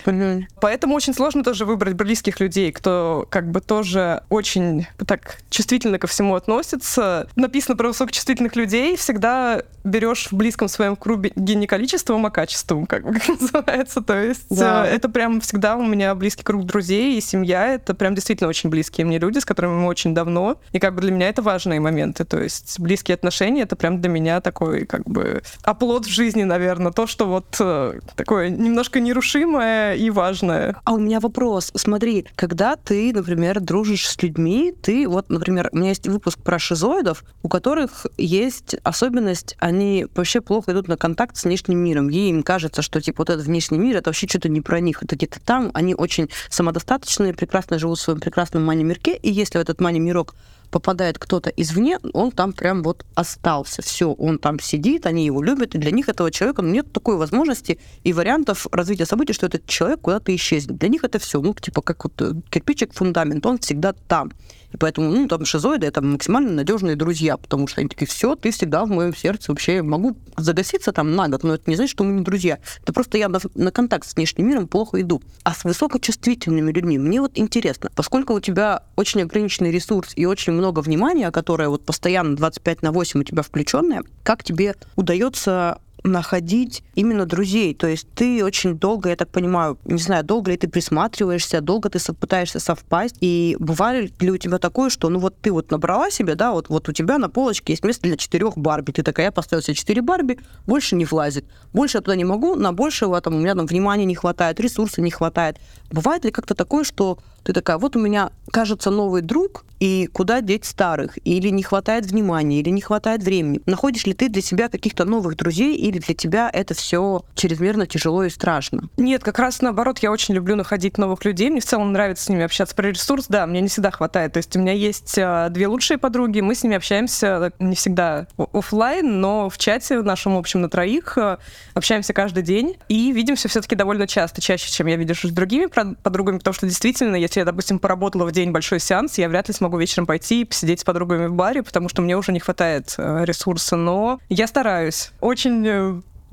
[0.61, 6.07] Поэтому очень сложно тоже выбрать близких людей, кто как бы тоже очень так чувствительно ко
[6.07, 7.29] всему относится.
[7.37, 13.05] Написано про высокочувствительных людей, всегда берешь в близком своем круге не количеством, а качеством, как
[13.05, 14.01] бы называется.
[14.01, 14.87] То есть да.
[14.87, 17.75] Э, это прям всегда у меня близкий круг друзей и семья.
[17.75, 20.59] Это прям действительно очень близкие мне люди, с которыми мы очень давно.
[20.73, 22.25] И как бы для меня это важные моменты.
[22.33, 26.91] То есть близкие отношения— это прям для меня такой как бы оплот в жизни, наверное.
[26.91, 30.77] То, что вот э, такое немножко нерушимое и важное.
[30.85, 31.71] А у меня вопрос.
[31.75, 36.59] Смотри, когда ты, например, дружишь с людьми, ты вот, например, у меня есть выпуск про
[36.59, 42.09] шизоидов, у которых есть особенность, они вообще плохо идут на контакт с внешним миром.
[42.09, 45.03] Ей им кажется, что типа вот этот внешний мир, это вообще что-то не про них,
[45.03, 49.61] это где-то там, они очень самодостаточные, прекрасно живут в своем прекрасном мани-мирке, и если в
[49.61, 50.35] этот мани-мирок
[50.73, 53.83] попадает кто-то извне, он там прям вот остался.
[53.83, 57.17] Все, он там сидит, они его любят, и для них этого человека ну, нет такой
[57.17, 60.79] возможности и вариантов развития событий, что этот человек куда-то исчезнет.
[60.79, 64.33] Для них это все, ну, типа, как вот э, кирпичик, фундамент, он всегда там.
[64.73, 68.51] И поэтому, ну, там шизоиды это максимально надежные друзья, потому что они такие, все, ты
[68.51, 72.05] всегда в моем сердце вообще могу загаситься там на год, но это не значит, что
[72.05, 72.59] мы не друзья.
[72.83, 75.23] Это просто я на, на контакт с внешним миром плохо иду.
[75.45, 80.53] А с высокочувствительными людьми мне вот интересно, поскольку у тебя очень ограниченный ресурс и очень
[80.53, 86.83] много внимания, которое вот постоянно 25 на 8 у тебя включенное, как тебе удается находить
[86.95, 87.75] именно друзей.
[87.75, 91.89] То есть ты очень долго, я так понимаю, не знаю, долго ли ты присматриваешься, долго
[91.91, 93.17] ты пытаешься совпасть.
[93.21, 96.69] И бывали ли у тебя такое, что ну вот ты вот набрала себе, да, вот,
[96.69, 98.93] вот у тебя на полочке есть место для четырех Барби.
[98.93, 101.45] Ты такая, я поставила себе четыре Барби, больше не влазит.
[101.73, 105.01] Больше я туда не могу, на большего там у меня там внимания не хватает, ресурса
[105.01, 105.59] не хватает.
[105.91, 110.41] Бывает ли как-то такое, что ты такая, вот у меня, кажется, новый друг, и куда
[110.41, 111.19] деть старых?
[111.27, 113.61] Или не хватает внимания, или не хватает времени?
[113.67, 118.25] Находишь ли ты для себя каких-то новых друзей, или для тебя это все чрезмерно тяжело
[118.25, 118.89] и страшно?
[118.97, 122.29] Нет, как раз наоборот, я очень люблю находить новых людей, мне в целом нравится с
[122.29, 122.75] ними общаться.
[122.75, 124.33] Про ресурс, да, мне не всегда хватает.
[124.33, 128.27] То есть у меня есть а, две лучшие подруги, мы с ними общаемся не всегда
[128.53, 131.39] офлайн, но в чате в нашем общем на троих а,
[131.75, 136.39] общаемся каждый день и видимся все-таки довольно часто, чаще, чем я видишь с другими подругами,
[136.39, 139.79] потому что действительно, если я, допустим, поработала в день большой сеанс, я вряд ли смогу
[139.79, 143.25] вечером пойти и посидеть с подругами в баре, потому что мне уже не хватает э,
[143.25, 143.77] ресурса.
[143.77, 145.11] Но я стараюсь.
[145.21, 145.67] Очень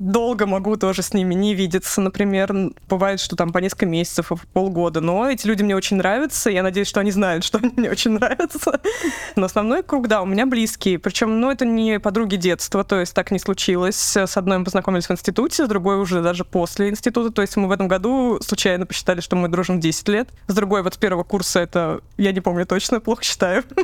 [0.00, 2.52] долго могу тоже с ними не видеться, например.
[2.88, 5.00] Бывает, что там по несколько месяцев, полгода.
[5.00, 6.50] Но эти люди мне очень нравятся.
[6.50, 8.80] Я надеюсь, что они знают, что они мне очень нравятся.
[9.36, 10.98] Но основной круг, да, у меня близкие.
[10.98, 14.16] Причем, ну, это не подруги детства, то есть так не случилось.
[14.16, 17.30] С одной мы познакомились в институте, с другой уже даже после института.
[17.30, 20.28] То есть мы в этом году случайно посчитали, что мы дружим 10 лет.
[20.48, 23.62] С другой вот с первого курса это, я не помню точно, плохо считаю.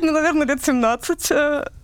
[0.00, 1.32] Ну, наверное, лет 17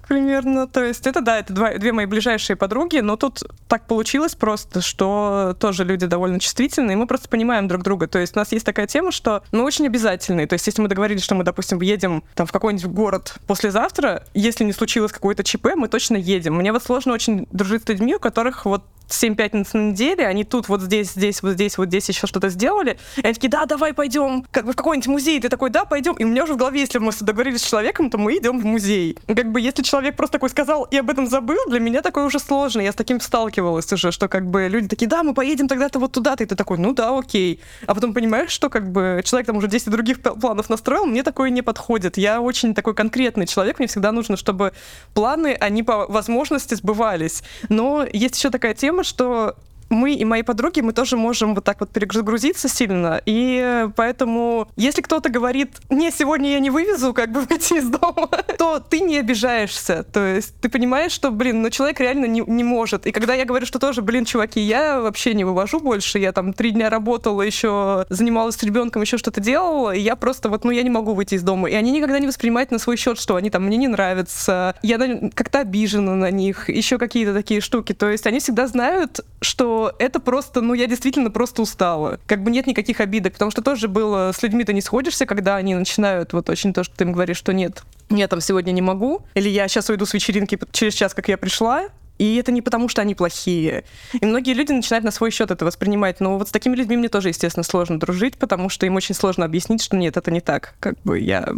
[0.09, 0.67] примерно.
[0.67, 4.81] То есть это, да, это два, две мои ближайшие подруги, но тут так получилось просто,
[4.81, 8.07] что тоже люди довольно чувствительные, и мы просто понимаем друг друга.
[8.07, 10.47] То есть у нас есть такая тема, что мы очень обязательные.
[10.47, 14.64] То есть если мы договорились, что мы, допустим, едем там в какой-нибудь город послезавтра, если
[14.64, 16.55] не случилось какое-то ЧП, мы точно едем.
[16.55, 20.45] Мне вот сложно очень дружить с людьми, у которых вот 7 пятниц на неделе, они
[20.45, 22.99] тут вот здесь, здесь, вот здесь, вот здесь еще что-то сделали.
[23.17, 25.40] И они такие, да, давай пойдем как бы в какой-нибудь музей.
[25.40, 26.14] Ты такой, да, пойдем.
[26.14, 28.64] И у меня уже в голове, если мы договорились с человеком, то мы идем в
[28.64, 29.19] музей.
[29.27, 32.25] И как бы если человек просто такой сказал и об этом забыл, для меня такое
[32.25, 32.81] уже сложно.
[32.81, 36.12] Я с таким сталкивалась уже, что как бы люди такие, да, мы поедем тогда-то вот
[36.12, 36.45] туда-то.
[36.45, 37.61] И ты такой, ну да, окей.
[37.87, 41.51] А потом понимаешь, что как бы человек там уже 10 других планов настроил, мне такое
[41.51, 42.17] не подходит.
[42.17, 44.73] Я очень такой конкретный человек, мне всегда нужно, чтобы
[45.12, 47.43] планы, они по возможности сбывались.
[47.69, 49.57] Но есть еще такая тема, что
[49.95, 55.01] мы и мои подруги, мы тоже можем вот так вот перегрузиться сильно, и поэтому, если
[55.01, 58.29] кто-то говорит, не, сегодня я не вывезу, как бы выйти из дома,
[58.59, 62.65] то ты не обижаешься, то есть ты понимаешь, что, блин, ну человек реально не, не
[62.65, 63.07] может.
[63.07, 66.53] И когда я говорю, что тоже, блин, чуваки, я вообще не вывожу больше, я там
[66.53, 70.71] три дня работала, еще занималась с ребенком, еще что-то делала, и я просто вот, ну
[70.71, 71.69] я не могу выйти из дома.
[71.69, 74.99] И они никогда не воспринимают на свой счет, что они там мне не нравятся, я
[75.35, 77.93] как-то обижена на них, еще какие-то такие штуки.
[77.93, 82.20] То есть они всегда знают, что это просто, ну я действительно просто устала.
[82.27, 85.57] Как бы нет никаких обидок, потому что тоже было, с людьми ты не сходишься, когда
[85.57, 88.83] они начинают вот очень то, что ты им говоришь, что нет, я там сегодня не
[88.83, 92.62] могу, или я сейчас уйду с вечеринки через час, как я пришла, и это не
[92.62, 93.85] потому, что они плохие.
[94.12, 96.20] И многие люди начинают на свой счет это воспринимать.
[96.20, 99.44] Но вот с такими людьми мне тоже, естественно, сложно дружить, потому что им очень сложно
[99.44, 100.75] объяснить, что нет, это не так.
[100.79, 101.49] Как бы я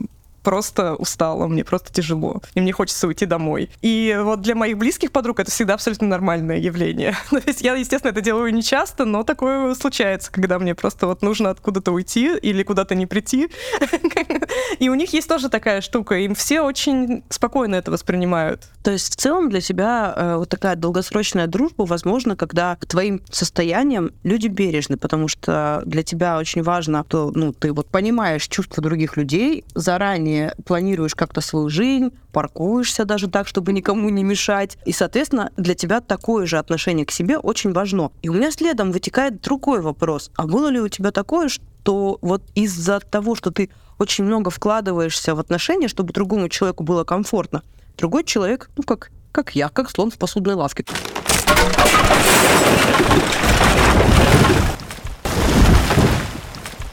[0.46, 3.68] просто устала, мне просто тяжело, и мне хочется уйти домой.
[3.82, 7.16] И вот для моих близких подруг это всегда абсолютно нормальное явление.
[7.30, 11.20] То есть я, естественно, это делаю не часто, но такое случается, когда мне просто вот
[11.22, 13.48] нужно откуда-то уйти или куда-то не прийти.
[14.78, 18.62] И у них есть тоже такая штука, им все очень спокойно это воспринимают.
[18.82, 23.20] То есть в целом для тебя э, вот такая долгосрочная дружба возможно, когда к твоим
[23.30, 28.82] состояниям люди бережны, потому что для тебя очень важно, что ну, ты вот понимаешь чувства
[28.82, 34.76] других людей, заранее планируешь как-то свою жизнь, паркуешься даже так, чтобы никому не мешать.
[34.84, 38.12] И, соответственно, для тебя такое же отношение к себе очень важно.
[38.22, 40.30] И у меня следом вытекает другой вопрос.
[40.36, 45.34] А было ли у тебя такое, что вот из-за того, что ты очень много вкладываешься
[45.34, 47.62] в отношения, чтобы другому человеку было комфортно,
[47.96, 50.84] другой человек, ну как, как я, как слон в посудной лавке.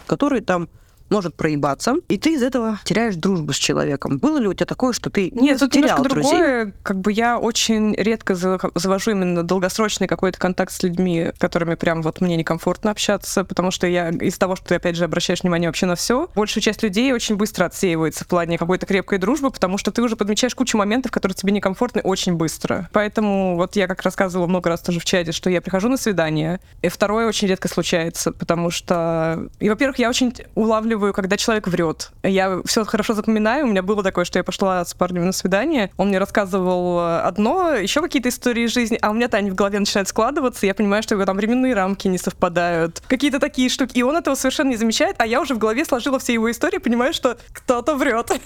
[0.05, 0.69] который там
[1.13, 4.17] может проебаться, и ты из этого теряешь дружбу с человеком.
[4.17, 6.31] Было ли у тебя такое, что ты Нет, тут терял немножко друзей?
[6.31, 6.73] другое.
[6.83, 12.21] Как бы я очень редко завожу именно долгосрочный какой-то контакт с людьми, которыми прям вот
[12.21, 15.85] мне некомфортно общаться, потому что я из того, что ты, опять же, обращаешь внимание вообще
[15.85, 19.91] на все, большая часть людей очень быстро отсеивается в плане какой-то крепкой дружбы, потому что
[19.91, 22.89] ты уже подмечаешь кучу моментов, которые тебе некомфортны очень быстро.
[22.91, 26.59] Поэтому вот я как рассказывала много раз тоже в чате, что я прихожу на свидание,
[26.81, 31.67] и второе очень редко случается, потому что, и, во-первых, я очень улавливаю улавливаю, когда человек
[31.67, 32.11] врет.
[32.23, 33.65] Я все хорошо запоминаю.
[33.65, 35.91] У меня было такое, что я пошла с парнем на свидание.
[35.97, 39.79] Он мне рассказывал э, одно, еще какие-то истории жизни, а у меня-то они в голове
[39.79, 40.65] начинают складываться.
[40.65, 43.01] Я понимаю, что там временные рамки не совпадают.
[43.07, 43.97] Какие-то такие штуки.
[43.97, 46.77] И он этого совершенно не замечает, а я уже в голове сложила все его истории,
[46.77, 48.31] понимаю, что кто-то врет.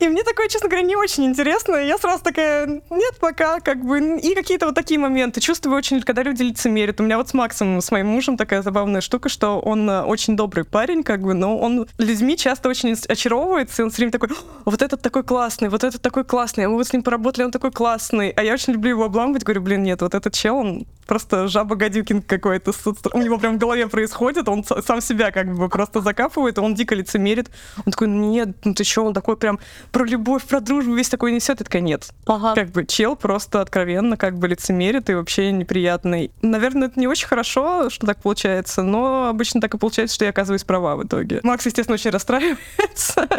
[0.00, 1.76] И мне такое, честно говоря, не очень интересно.
[1.76, 4.18] Я сразу такая, нет, пока, как бы.
[4.18, 5.40] И какие-то вот такие моменты.
[5.40, 7.00] Чувствую очень, когда люди лицемерят.
[7.00, 10.36] У меня вот с Максом, с моим мужем такая забавная штука, что он э, очень
[10.36, 14.28] добрый парень, как бы, но он людьми часто очень очаровывается, и он все время такой,
[14.66, 17.50] вот этот такой классный, вот этот такой классный, а мы вот с ним поработали, он
[17.50, 18.28] такой классный.
[18.28, 21.76] А я очень люблю его обламывать, говорю, блин, нет, вот этот чел, он просто жаба
[21.76, 22.72] Гадюкин какой-то.
[23.12, 26.94] У него прям в голове происходит, он сам себя как бы просто закапывает, он дико
[26.94, 27.50] лицемерит.
[27.84, 29.58] Он такой, нет, ну ты что, он такой прям
[29.92, 31.60] про любовь, про дружбу весь такой несет.
[31.60, 32.08] И такая, нет.
[32.26, 32.54] Ага.
[32.54, 36.30] Как бы чел просто откровенно как бы лицемерит и вообще неприятный.
[36.42, 40.30] Наверное, это не очень хорошо, что так получается, но обычно так и получается, что я
[40.30, 41.40] оказываюсь права в итоге.
[41.42, 43.28] Макс, естественно, очень расстраивается.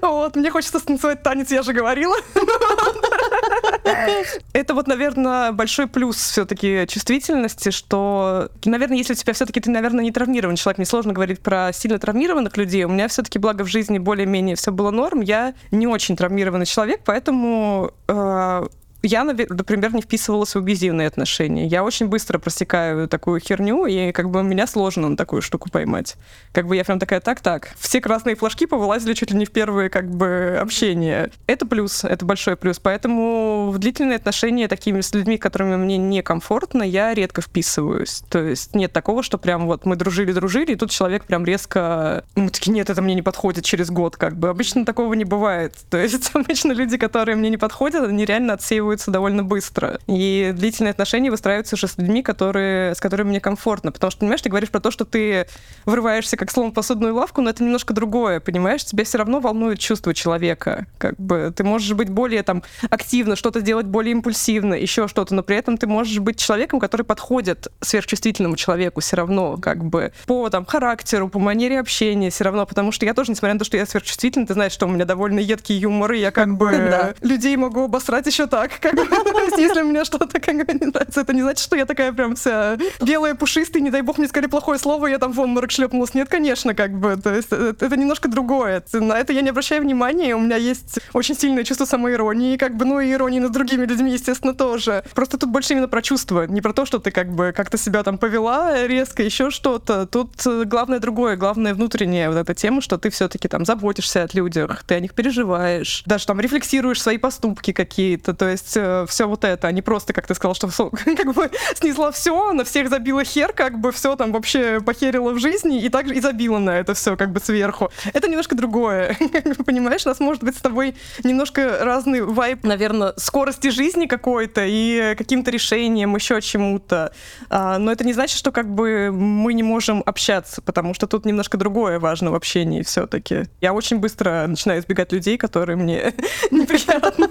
[0.00, 2.14] Вот, мне хочется станцевать танец, я же говорила.
[4.52, 10.04] Это вот, наверное, большой плюс все-таки чувствительности, что, наверное, если у тебя все-таки ты, наверное,
[10.04, 12.84] не травмированный человек, мне сложно говорить про сильно травмированных людей.
[12.84, 17.00] У меня все-таки, благо в жизни более-менее все было норм, я не очень травмированный человек,
[17.04, 18.66] поэтому э,
[19.02, 21.66] я, например, не вписывалась в абьюзивные отношения.
[21.66, 26.16] Я очень быстро просекаю такую херню, и как бы меня сложно на такую штуку поймать.
[26.52, 27.74] Как бы я прям такая, так-так.
[27.78, 31.30] Все красные флажки повылазили чуть ли не в первые как бы общения.
[31.46, 32.78] Это плюс, это большой плюс.
[32.78, 38.22] Поэтому в длительные отношения такими с людьми, которыми мне некомфортно, я редко вписываюсь.
[38.28, 42.24] То есть нет такого, что прям вот мы дружили-дружили, и тут человек прям резко...
[42.36, 44.48] Мы такие, нет, это мне не подходит через год, как бы.
[44.48, 45.74] Обычно такого не бывает.
[45.90, 49.98] То есть обычно люди, которые мне не подходят, они реально отсеивают выстраиваются довольно быстро.
[50.06, 53.92] И длительные отношения выстраиваются уже с людьми, которые, с которыми мне комфортно.
[53.92, 55.46] Потому что, понимаешь, ты говоришь про то, что ты
[55.84, 58.84] врываешься как слон в посудную лавку, но это немножко другое, понимаешь?
[58.84, 60.86] Тебя все равно волнует чувство человека.
[60.98, 65.42] Как бы ты можешь быть более там активно, что-то делать более импульсивно, еще что-то, но
[65.42, 70.48] при этом ты можешь быть человеком, который подходит сверхчувствительному человеку все равно, как бы по
[70.50, 73.76] там характеру, по манере общения все равно, потому что я тоже, несмотря на то, что
[73.76, 77.56] я сверхчувствительный, ты знаешь, что у меня довольно едкий юмор, и я как бы людей
[77.56, 79.02] могу обосрать еще так, Как бы,
[79.56, 82.76] если мне что-то как бы не нравится, это не значит, что я такая прям вся
[83.00, 86.14] белая, пушистая, не дай бог мне сказали плохое слово, я там в обморок шлепнулась.
[86.14, 87.16] Нет, конечно, как бы.
[87.16, 88.82] То есть э, это немножко другое.
[88.92, 90.34] На это я не обращаю внимания.
[90.34, 94.12] У меня есть очень сильное чувство самоиронии, как бы, ну и иронии над другими людьми,
[94.12, 95.04] естественно, тоже.
[95.14, 98.02] Просто тут больше именно про чувства, не про то, что ты как бы как-то себя
[98.02, 100.06] там повела резко, еще что-то.
[100.06, 104.28] Тут э, главное другое, главное внутреннее вот эта тема, что ты все-таки там заботишься о
[104.32, 109.26] людях, ты о них переживаешь, даже там рефлексируешь свои поступки какие-то, то есть э, все
[109.26, 112.88] вот это, а не просто, как ты сказал, что как бы снесла все, на всех
[112.88, 116.78] забила хер, как бы все там вообще похерила в жизни и также и забила на
[116.78, 117.90] это все как бы сверху.
[118.12, 119.16] Это немножко другое,
[119.66, 125.14] понимаешь, у нас может быть с тобой немножко разный вайп, наверное, скорости жизни какой-то и
[125.16, 127.12] каким-то решением, еще чему-то.
[127.48, 131.24] А, но это не значит, что как бы мы не можем общаться, потому что тут
[131.24, 133.44] немножко другое важно в общении все-таки.
[133.60, 136.12] Я очень быстро начинаю избегать людей, которые мне
[136.50, 137.28] неприятны.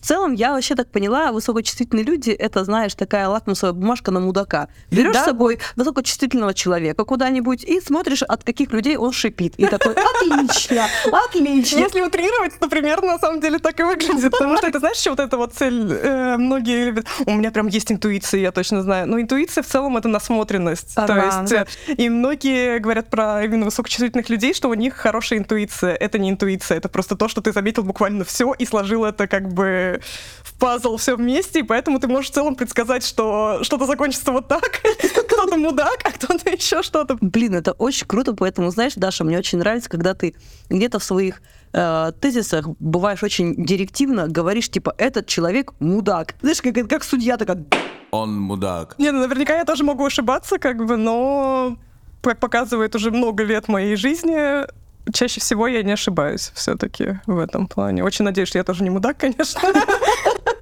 [0.00, 4.68] В целом, я вообще так поняла, высокочувствительные люди— это, знаешь, такая лакмусовая бумажка на мудака.
[4.92, 5.22] Берешь да?
[5.22, 9.54] с собой высокочувствительного человека куда-нибудь и смотришь, от каких людей он шипит.
[9.56, 10.86] И такой, отлично,
[11.26, 11.78] отлично.
[11.78, 14.30] Если утрировать, то примерно на самом деле так и выглядит.
[14.30, 17.06] Потому что это, знаешь, что вот эта вот цель э, многие любят.
[17.26, 19.08] У меня прям есть интуиция, я точно знаю.
[19.08, 20.94] Но интуиция в целом это насмотренность.
[20.94, 25.96] то есть, э, и многие говорят про именно высокочувствительных людей, что у них хорошая интуиция.
[25.96, 29.52] Это не интуиция, это просто то, что ты заметил буквально все и сложил это как
[29.52, 30.00] бы
[30.44, 34.46] в пазл все вместе, и поэтому ты можешь в целом предсказать, что что-то закончится вот
[34.46, 34.80] так,
[35.26, 37.18] кто-то мудак, а кто-то еще что-то.
[37.20, 40.36] Блин, это очень круто, поэтому, знаешь, Даша, мне очень нравится, когда ты
[40.70, 46.36] где-то в своих э, тезисах бываешь очень директивно, говоришь, типа, этот человек мудак.
[46.42, 47.64] Знаешь, как, как судья такая...
[48.12, 48.94] Он мудак.
[48.98, 51.76] Не, ну наверняка я тоже могу ошибаться, как бы, но
[52.22, 54.64] как показывает уже много лет моей жизни,
[55.12, 58.04] чаще всего я не ошибаюсь все-таки в этом плане.
[58.04, 59.60] Очень надеюсь, что я тоже не мудак, конечно.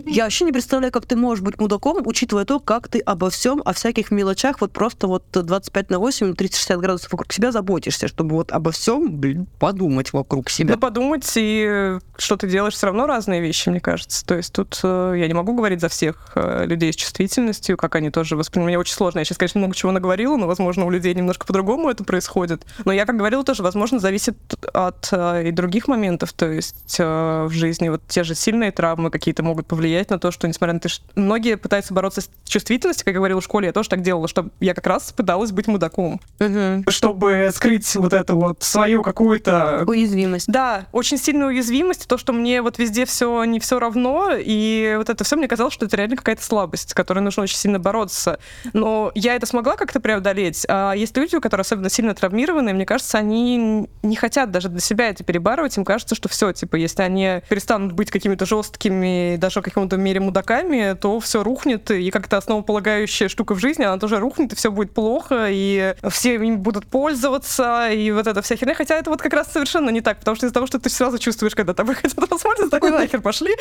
[0.06, 3.62] Я вообще не представляю, как ты можешь быть мудаком, учитывая то, как ты обо всем,
[3.64, 8.36] о всяких мелочах, вот просто вот 25 на 8, 360 градусов вокруг себя заботишься, чтобы
[8.36, 10.74] вот обо всем, блин, подумать вокруг себя.
[10.74, 14.24] Ну, подумать, и что ты делаешь, все равно разные вещи, мне кажется.
[14.26, 17.94] То есть тут э, я не могу говорить за всех э, людей с чувствительностью, как
[17.94, 18.70] они тоже воспринимают.
[18.70, 19.20] Мне очень сложно.
[19.20, 22.66] Я сейчас, конечно, много чего наговорила, но, возможно, у людей немножко по-другому это происходит.
[22.84, 24.36] Но я, как говорила, тоже, возможно, зависит
[24.72, 26.32] от э, и других моментов.
[26.32, 30.48] То есть в жизни вот те же сильные травмы какие-то могут повлиять на то, что,
[30.48, 33.72] несмотря на то, что многие пытаются бороться с чувствительностью, как я говорила в школе, я
[33.72, 36.90] тоже так делала, что я как раз пыталась быть мудаком, угу.
[36.90, 39.84] чтобы скрыть вот эту вот свою какую-то...
[39.86, 40.48] Уязвимость.
[40.48, 45.08] Да, очень сильную уязвимость, то, что мне вот везде все не все равно, и вот
[45.08, 48.40] это все мне казалось, что это реально какая-то слабость, с которой нужно очень сильно бороться.
[48.72, 53.18] Но я это смогла как-то преодолеть, а есть люди, которые особенно сильно травмированы, мне кажется,
[53.18, 57.42] они не хотят даже для себя это перебарывать, им кажется, что все, типа, если они
[57.48, 63.28] перестанут быть какими-то жесткими, даже каким каком-то мере мудаками, то все рухнет, и как-то основополагающая
[63.28, 67.90] штука в жизни, она тоже рухнет, и все будет плохо, и все им будут пользоваться,
[67.90, 68.74] и вот эта вся херня.
[68.74, 71.18] Хотя это вот как раз совершенно не так, потому что из-за того, что ты сразу
[71.18, 73.54] чувствуешь, когда тобой хотят воспользоваться, такой нахер пошли.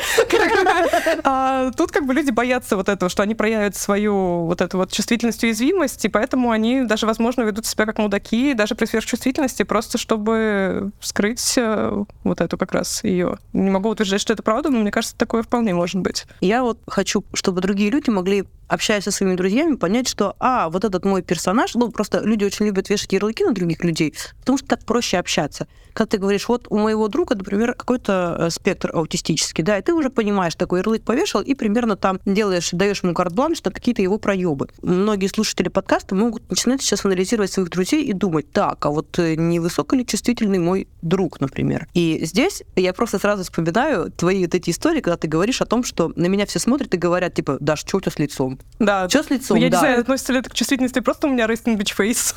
[1.24, 4.92] А тут как бы люди боятся вот этого, что они проявят свою вот эту вот
[4.92, 9.98] чувствительность, уязвимость, и поэтому они даже, возможно, ведут себя как мудаки, даже при сверхчувствительности, просто
[9.98, 13.38] чтобы скрыть э, вот эту как раз ее.
[13.52, 16.26] Не могу утверждать, что это правда, но мне кажется, такое вполне может быть.
[16.40, 20.84] Я вот хочу, чтобы другие люди могли общаясь со своими друзьями, понять, что, а, вот
[20.84, 24.68] этот мой персонаж, ну, просто люди очень любят вешать ярлыки на других людей, потому что
[24.68, 25.66] так проще общаться.
[25.92, 29.92] Когда ты говоришь, вот у моего друга, например, какой-то э, спектр аутистический, да, и ты
[29.92, 34.18] уже понимаешь, такой ярлык повешал, и примерно там делаешь, даешь ему карт-бланш на какие-то его
[34.18, 34.68] проебы.
[34.82, 39.34] Многие слушатели подкаста могут начинать сейчас анализировать своих друзей и думать, так, а вот э,
[39.34, 41.88] не высоко ли чувствительный мой друг, например.
[41.94, 45.82] И здесь я просто сразу вспоминаю твои вот эти истории, когда ты говоришь о том,
[45.82, 48.59] что на меня все смотрят и говорят, типа, Даш, что у тебя с лицом?
[48.78, 49.08] Да.
[49.08, 49.58] Что с лицом?
[49.58, 49.76] Я да.
[49.76, 52.34] не знаю, относится ли это к чувствительности, просто у меня resting bitch face.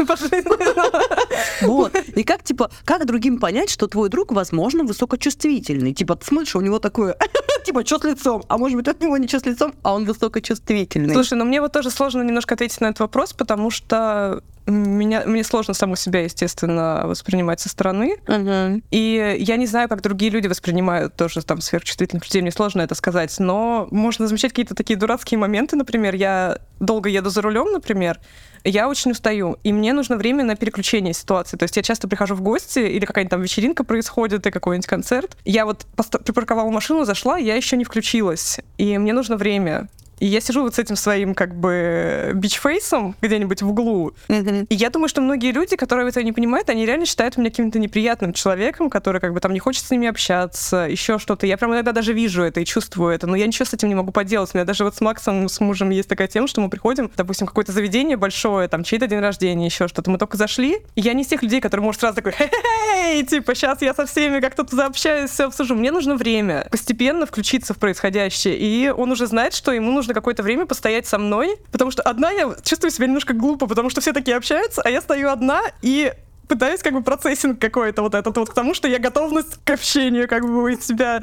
[1.62, 1.96] Вот.
[2.16, 5.94] И как, типа, как другим понять, что твой друг, возможно, высокочувствительный?
[5.94, 7.16] Типа, ты смотришь, у него такое,
[7.66, 8.44] типа, что с лицом?
[8.50, 11.14] А может быть, от него ничего с лицом, а он высокочувствительный.
[11.14, 15.43] Слушай, ну мне вот тоже сложно немножко ответить на этот вопрос, потому что меня, мне
[15.43, 18.17] сложно саму себя, естественно, воспринимать со стороны.
[18.26, 18.82] Uh-huh.
[18.91, 22.41] И я не знаю, как другие люди воспринимают тоже там сверхчувствительных людей.
[22.41, 23.36] Мне сложно это сказать.
[23.39, 25.76] Но можно замечать какие-то такие дурацкие моменты.
[25.76, 28.19] Например, я долго еду за рулем, например,
[28.63, 31.58] я очень устаю, и мне нужно время на переключение ситуации.
[31.58, 35.38] То есть я часто прихожу в гости, или какая-нибудь там вечеринка происходит, и какой-нибудь концерт.
[35.43, 35.86] Я вот
[36.23, 39.89] припарковала машину, зашла, я еще не включилась, и мне нужно время.
[40.24, 44.14] И я сижу вот с этим своим как бы бичфейсом где-нибудь в углу.
[44.30, 47.78] И я думаю, что многие люди, которые этого не понимают, они реально считают меня каким-то
[47.78, 51.46] неприятным человеком, который как бы там не хочет с ними общаться, еще что-то.
[51.46, 53.96] Я прям иногда даже вижу это и чувствую это, но я ничего с этим не
[53.96, 54.52] могу поделать.
[54.54, 57.46] У меня даже вот с Максом, с мужем есть такая тема, что мы приходим, допустим,
[57.46, 60.10] какое-то заведение большое, там чей-то день рождения, еще что-то.
[60.10, 63.56] Мы только зашли, и я не из тех людей, которые может сразу такой, хей, типа,
[63.56, 65.76] сейчас я со всеми как-то туда общаюсь, все обсужу.
[65.76, 70.43] Мне нужно время постепенно включиться в происходящее, и он уже знает, что ему нужно какое-то
[70.43, 74.13] время постоять со мной, потому что одна я чувствую себя немножко глупо, потому что все
[74.13, 76.13] такие общаются, а я стою одна, и
[76.47, 80.27] пытаюсь как бы процессинг какой-то вот этот вот к тому, что я готовность к общению
[80.27, 81.21] как бы из себя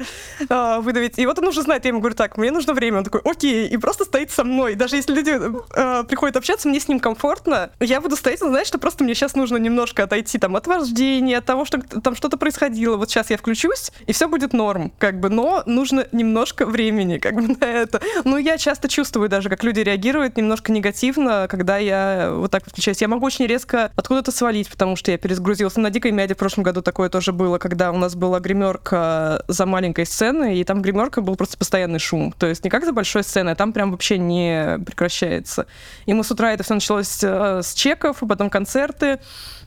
[0.49, 1.17] э, выдавить.
[1.19, 2.99] И вот он уже знает, я ему говорю, так, мне нужно время.
[2.99, 4.75] Он такой, окей, и просто стоит со мной.
[4.75, 5.39] Даже если люди
[5.75, 9.15] э, приходят общаться, мне с ним комфортно, я буду стоять, он знает, что просто мне
[9.15, 12.97] сейчас нужно немножко отойти там от вождения, от того, что там что-то происходило.
[12.97, 17.35] Вот сейчас я включусь, и все будет норм, как бы, но нужно немножко времени как
[17.35, 18.01] бы на это.
[18.23, 23.01] Ну, я часто чувствую даже, как люди реагируют немножко негативно, когда я вот так включаюсь.
[23.01, 25.79] Я могу очень резко откуда-то свалить, потому что я перезагрузился.
[25.79, 29.65] На Дикой Мяде в прошлом году такое тоже было, когда у нас была гримерка за
[29.65, 32.33] маленькой сценой, и там гримерка был просто постоянный шум.
[32.37, 35.67] То есть не как за большой сценой, а там прям вообще не прекращается.
[36.05, 39.19] И мы с утра это все началось э, с чеков, потом концерты.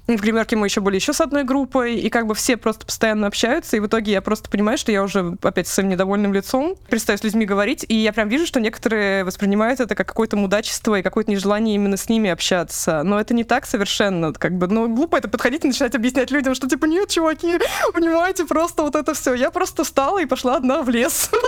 [0.06, 3.26] В гримерке мы еще были еще с одной группой, и как бы все просто постоянно
[3.26, 6.76] общаются, и в итоге я просто понимаю, что я уже опять с своим недовольным лицом
[6.90, 10.98] перестаю с людьми говорить, и я прям вижу, что некоторые воспринимают это как какое-то мудачество
[10.98, 13.02] и какое-то нежелание именно с ними общаться.
[13.02, 16.54] Но это не так совершенно, как бы, ну, глупо это подходить и начинать объяснять людям,
[16.54, 17.58] что типа, нет, чуваки,
[17.94, 19.32] понимаете, просто вот это все.
[19.32, 21.30] Я просто встала и пошла одна в лес.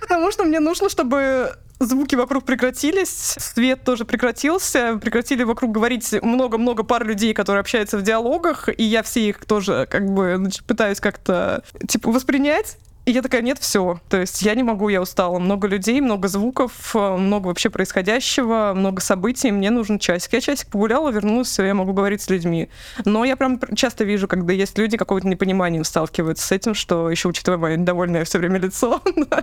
[0.00, 3.08] Потому что мне нужно, чтобы звуки вокруг прекратились,
[3.38, 9.02] свет тоже прекратился, прекратили вокруг говорить много-много пар людей, которые общаются в диалогах, и я
[9.02, 12.78] все их тоже как бы пытаюсь как-то типа воспринять.
[13.08, 13.98] И я такая, нет, все.
[14.10, 15.38] То есть я не могу, я устала.
[15.38, 19.50] Много людей, много звуков, много вообще происходящего, много событий.
[19.50, 20.34] Мне нужен часик.
[20.34, 22.68] Я часик погуляла, вернулась, все, я могу говорить с людьми.
[23.06, 27.28] Но я прям часто вижу, когда есть люди, какого-то непониманием сталкиваются с этим, что еще
[27.28, 29.00] учитывая мое недовольное все время лицо,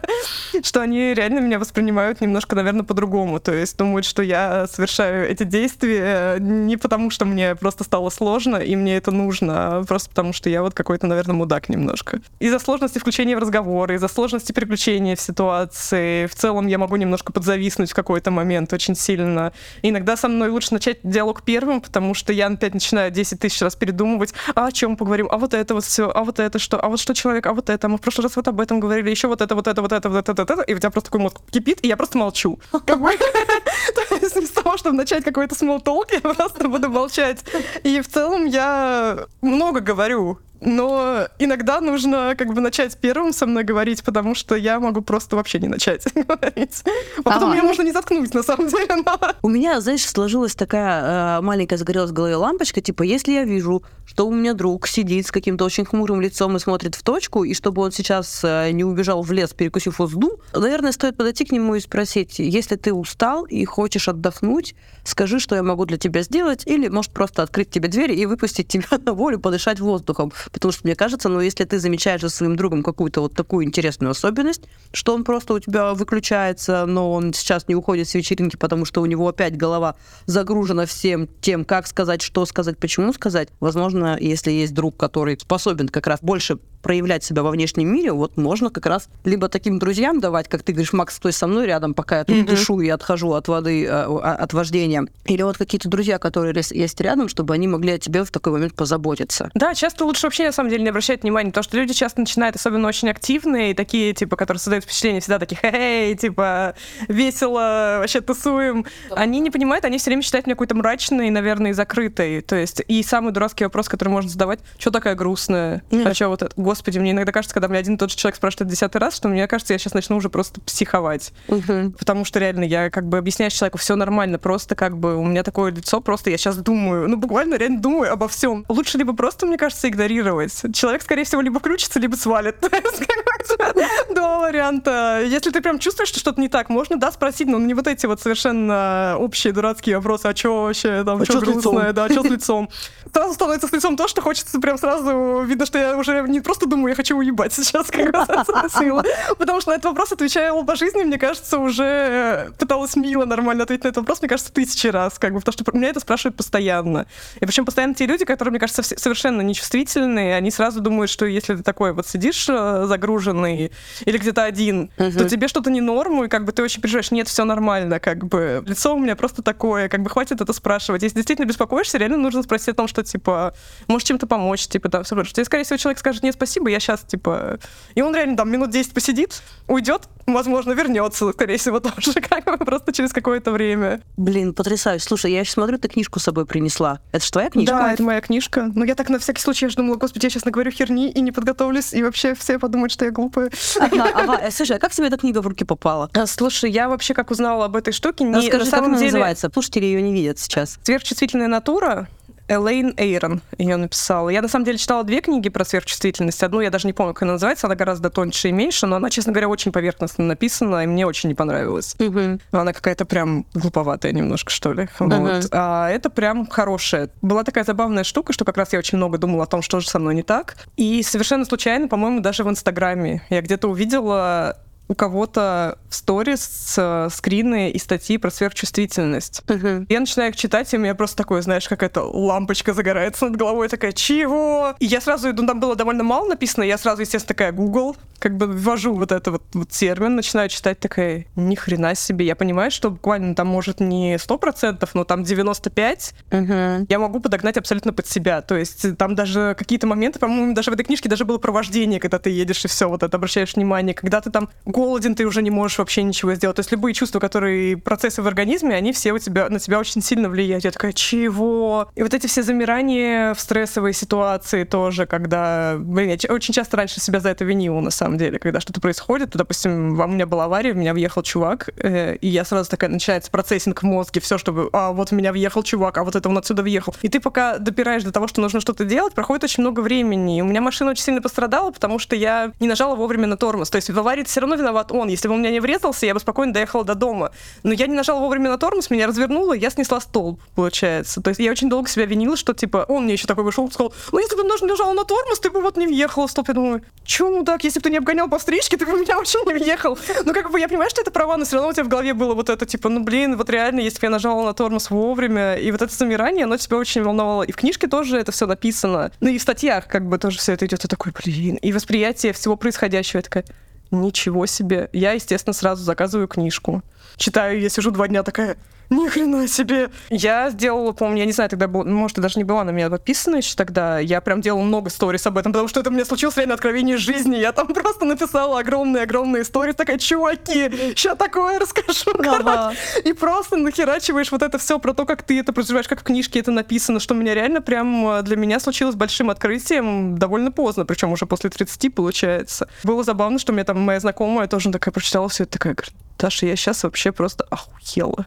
[0.63, 3.39] что они реально меня воспринимают немножко, наверное, по-другому.
[3.39, 8.57] То есть думают, что я совершаю эти действия не потому, что мне просто стало сложно,
[8.57, 12.19] и мне это нужно, а просто потому, что я вот какой-то, наверное, мудак немножко.
[12.39, 16.25] Из-за сложности включения в разговор разговоры, из-за сложности переключения в ситуации.
[16.27, 19.53] В целом я могу немножко подзависнуть в какой-то момент очень сильно.
[19.81, 23.61] И иногда со мной лучше начать диалог первым, потому что я опять начинаю 10 тысяч
[23.61, 26.79] раз передумывать, а о чем поговорим, а вот это вот все, а вот это что,
[26.79, 29.09] а вот что человек, а вот это, мы в прошлый раз вот об этом говорили,
[29.09, 31.11] еще вот это, вот это, вот это, вот это, вот это, и у тебя просто
[31.11, 32.59] такой мозг кипит, и я просто молчу.
[32.71, 37.39] То есть вместо того, чтобы начать какой-то small talk, я просто буду молчать.
[37.83, 43.63] И в целом я много говорю, но иногда нужно как бы начать первым со мной
[43.63, 46.83] говорить, потому что я могу просто вообще не начать говорить.
[47.19, 49.03] А потом меня можно не заткнуть, на самом деле.
[49.41, 53.83] У меня, знаешь, сложилась такая э, маленькая загорелась в голове лампочка, типа, если я вижу,
[54.05, 57.53] что у меня друг сидит с каким-то очень хмурым лицом и смотрит в точку, и
[57.53, 61.75] чтобы он сейчас э, не убежал в лес, перекусив узду, наверное, стоит подойти к нему
[61.75, 66.63] и спросить, если ты устал и хочешь отдохнуть, скажи, что я могу для тебя сделать,
[66.65, 70.31] или, может, просто открыть тебе дверь и выпустить тебя на волю, подышать воздухом.
[70.55, 74.11] Потому что мне кажется, ну, если ты замечаешь за своим другом какую-то вот такую интересную
[74.11, 74.61] особенность,
[74.93, 79.01] что он просто у тебя выключается, но он сейчас не уходит с вечеринки, потому что
[79.01, 79.97] у него опять голова
[80.27, 83.49] загружена всем тем, как сказать, что сказать, почему сказать.
[83.59, 88.37] Возможно, если есть друг, который способен как раз больше проявлять себя во внешнем мире, вот
[88.37, 91.95] можно как раз либо таким друзьям давать, как ты говоришь, Макс, стой со мной рядом,
[91.95, 92.45] пока я тут mm-hmm.
[92.45, 95.07] дышу и отхожу от воды, э, от вождения.
[95.25, 98.75] Или вот какие-то друзья, которые есть рядом, чтобы они могли о тебе в такой момент
[98.75, 99.49] позаботиться.
[99.55, 102.55] Да, часто лучше вообще на самом деле не обращать внимания, потому что люди часто начинают,
[102.55, 106.75] особенно очень активные, такие, типа, которые создают впечатление всегда такие, эй, типа,
[107.07, 108.85] весело, вообще тусуем.
[109.09, 109.15] Да.
[109.15, 112.41] Они не понимают, они все время считают меня какой-то мрачной, наверное, закрытой.
[112.41, 115.81] То есть, и самый дурацкий вопрос, который можно задавать, что такая грустная?
[115.89, 116.07] Mm.
[116.07, 116.53] А что вот это?
[116.75, 119.29] Господи, мне иногда кажется, когда мне один и тот же человек спрашивает десятый раз, что
[119.29, 121.31] мне кажется, я сейчас начну уже просто психовать.
[121.47, 121.93] Угу.
[121.97, 125.43] Потому что реально я как бы объясняю человеку, все нормально, просто как бы у меня
[125.43, 128.65] такое лицо, просто я сейчас думаю, ну буквально реально думаю обо всем.
[128.67, 130.51] Лучше либо просто, мне кажется, игнорировать.
[130.73, 132.57] Человек, скорее всего, либо включится, либо свалит.
[134.13, 135.21] Два варианта.
[135.25, 138.05] Если ты прям чувствуешь, что что-то не так, можно, да, спросить, но не вот эти
[138.05, 142.25] вот совершенно общие дурацкие вопросы, а что вообще, там, а что грустное, да, что с
[142.25, 142.69] лицом.
[143.13, 146.64] Сразу становится с лицом то, что хочется прям сразу, видно, что я уже не просто
[146.65, 150.75] просто думаю, я хочу уебать сейчас, как бы, Потому что на этот вопрос отвечаю по
[150.75, 155.19] жизни, мне кажется, уже пыталась мило нормально ответить на этот вопрос, мне кажется, тысячи раз,
[155.19, 157.05] как бы, потому что меня это спрашивают постоянно.
[157.39, 161.55] И причем постоянно те люди, которые, мне кажется, совершенно нечувствительные, они сразу думают, что если
[161.55, 163.71] ты такой вот сидишь э, загруженный
[164.05, 167.27] или где-то один, то тебе что-то не норму, и как бы ты очень переживаешь, нет,
[167.27, 168.63] все нормально, как бы.
[168.65, 171.03] Лицо у меня просто такое, как бы хватит это спрашивать.
[171.03, 173.53] Если действительно беспокоишься, реально нужно спросить о том, что, типа,
[173.87, 177.01] можешь чем-то помочь, типа, там, все Тебе, скорее всего, человек скажет, нет, спасибо, я сейчас,
[177.01, 177.59] типа...
[177.95, 182.57] И он реально там минут 10 посидит, уйдет, возможно, вернется, скорее всего, тоже, как бы,
[182.63, 184.01] просто через какое-то время.
[184.17, 185.05] Блин, потрясающе.
[185.05, 186.99] Слушай, я сейчас смотрю, ты книжку с собой принесла.
[187.11, 187.75] Это же твоя книжка?
[187.75, 188.71] Да, это моя книжка.
[188.75, 191.21] Но я так на всякий случай, я же думала, господи, я сейчас наговорю херни и
[191.21, 193.51] не подготовлюсь, и вообще все подумают, что я глупая.
[193.79, 194.39] Ага, ага.
[194.41, 196.09] Э, слушай, а как тебе эта книга в руки попала?
[196.13, 199.11] А, слушай, я вообще как узнала об этой штуке, не Расскажи, на самом как деле...
[199.11, 199.49] называется?
[199.51, 200.79] Слушатели ее не видят сейчас.
[200.83, 202.07] Сверхчувствительная натура
[202.47, 204.29] Элейн Эйрон ее написала.
[204.29, 206.41] Я, на самом деле, читала две книги про сверхчувствительность.
[206.43, 207.67] Одну я даже не помню, как она называется.
[207.67, 211.29] Она гораздо тоньше и меньше, но она, честно говоря, очень поверхностно написана, и мне очень
[211.29, 211.95] не понравилась.
[211.97, 212.39] Uh-huh.
[212.51, 214.87] Она какая-то прям глуповатая немножко, что ли.
[214.99, 215.35] Uh-huh.
[215.35, 215.49] Вот.
[215.51, 217.09] А это прям хорошая.
[217.21, 219.89] Была такая забавная штука, что как раз я очень много думала о том, что же
[219.89, 220.55] со мной не так.
[220.77, 224.57] И совершенно случайно, по-моему, даже в Инстаграме я где-то увидела
[224.87, 229.41] у кого-то в сторис э, скрины и статьи про сверхчувствительность.
[229.47, 229.85] Uh-huh.
[229.89, 233.69] Я начинаю их читать, и у меня просто такое, знаешь, какая-то лампочка загорается над головой,
[233.69, 234.75] такая, чего?
[234.79, 238.37] И я сразу иду, там было довольно мало написано, я сразу, естественно, такая, Google, как
[238.37, 242.25] бы ввожу вот этот вот, вот термин, начинаю читать, такая, ни хрена себе.
[242.25, 246.13] Я понимаю, что буквально там, может, не 100%, но там 95%.
[246.29, 246.85] Uh-huh.
[246.89, 248.41] Я могу подогнать абсолютно под себя.
[248.41, 252.19] То есть там даже какие-то моменты, по-моему, даже в этой книжке даже было провождение, когда
[252.19, 253.93] ты едешь и все вот это обращаешь внимание.
[253.93, 256.57] Когда ты там голоден, ты уже не можешь вообще ничего сделать.
[256.57, 260.01] То есть любые чувства, которые процессы в организме, они все у тебя, на тебя очень
[260.01, 260.65] сильно влияют.
[260.65, 261.87] Я такая, чего?
[261.95, 266.99] И вот эти все замирания в стрессовой ситуации тоже, когда, блин, я очень часто раньше
[266.99, 269.31] себя за это винила, на самом деле, когда что-то происходит.
[269.31, 272.89] То, допустим, у меня была авария, в меня въехал чувак, э, и я сразу такая,
[272.89, 276.27] начинается процессинг в мозге, все, чтобы, а, вот в меня въехал чувак, а вот это
[276.27, 276.93] он отсюда въехал.
[277.01, 280.39] И ты пока допираешь до того, что нужно что-то делать, проходит очень много времени.
[280.39, 283.69] И у меня машина очень сильно пострадала, потому что я не нажала вовремя на тормоз.
[283.69, 285.07] То есть в аварии все равно виноват он.
[285.07, 287.31] Если бы он меня не врезался, я бы спокойно доехала до дома.
[287.63, 291.21] Но я не нажала вовремя на тормоз, меня развернуло, я снесла столб, получается.
[291.21, 293.93] То есть я очень долго себя винила, что типа он мне еще такой вышел, сказал,
[294.11, 296.47] ну если бы ты нажала на тормоз, ты бы вот не въехала в столб.
[296.47, 299.39] Я думаю, чё, так, если бы ты не обгонял по встречке, ты бы меня вообще
[299.45, 299.97] не въехал.
[300.25, 302.13] Ну как бы я понимаю, что это права, но все равно у тебя в голове
[302.13, 305.55] было вот это, типа, ну блин, вот реально, если бы я нажала на тормоз вовремя,
[305.55, 307.43] и вот это замирание, оно тебя очень волновало.
[307.43, 309.11] И в книжке тоже это все написано.
[309.19, 311.55] Ну и в статьях как бы тоже все это идет, и такой, блин.
[311.57, 313.45] И восприятие всего происходящего, я такая,
[313.91, 314.89] Ничего себе.
[314.93, 316.81] Я, естественно, сразу заказываю книжку.
[317.17, 318.57] Читаю, я сижу два дня такая,
[318.89, 319.89] ни хрена себе.
[320.09, 323.37] Я сделала, помню, я не знаю, тогда, был, может, даже не была на меня подписана
[323.37, 323.99] еще тогда.
[323.99, 326.97] Я прям делала много сторис об этом, потому что это у меня случилось реально откровение
[326.97, 327.35] жизни.
[327.37, 332.11] Я там просто написала огромные-огромные истории, такая, чуваки, сейчас такое расскажу.
[332.35, 332.73] Ага.
[333.03, 336.39] И просто нахерачиваешь вот это все про то, как ты это проживаешь, как в книжке
[336.39, 340.85] это написано, что у меня реально прям э, для меня случилось большим открытием довольно поздно,
[340.85, 342.67] причем уже после 30 получается.
[342.83, 346.45] Было забавно, что мне там моя знакомая тоже такая прочитала все это, такая, говорит, Таша,
[346.45, 348.25] я сейчас вообще просто охуела.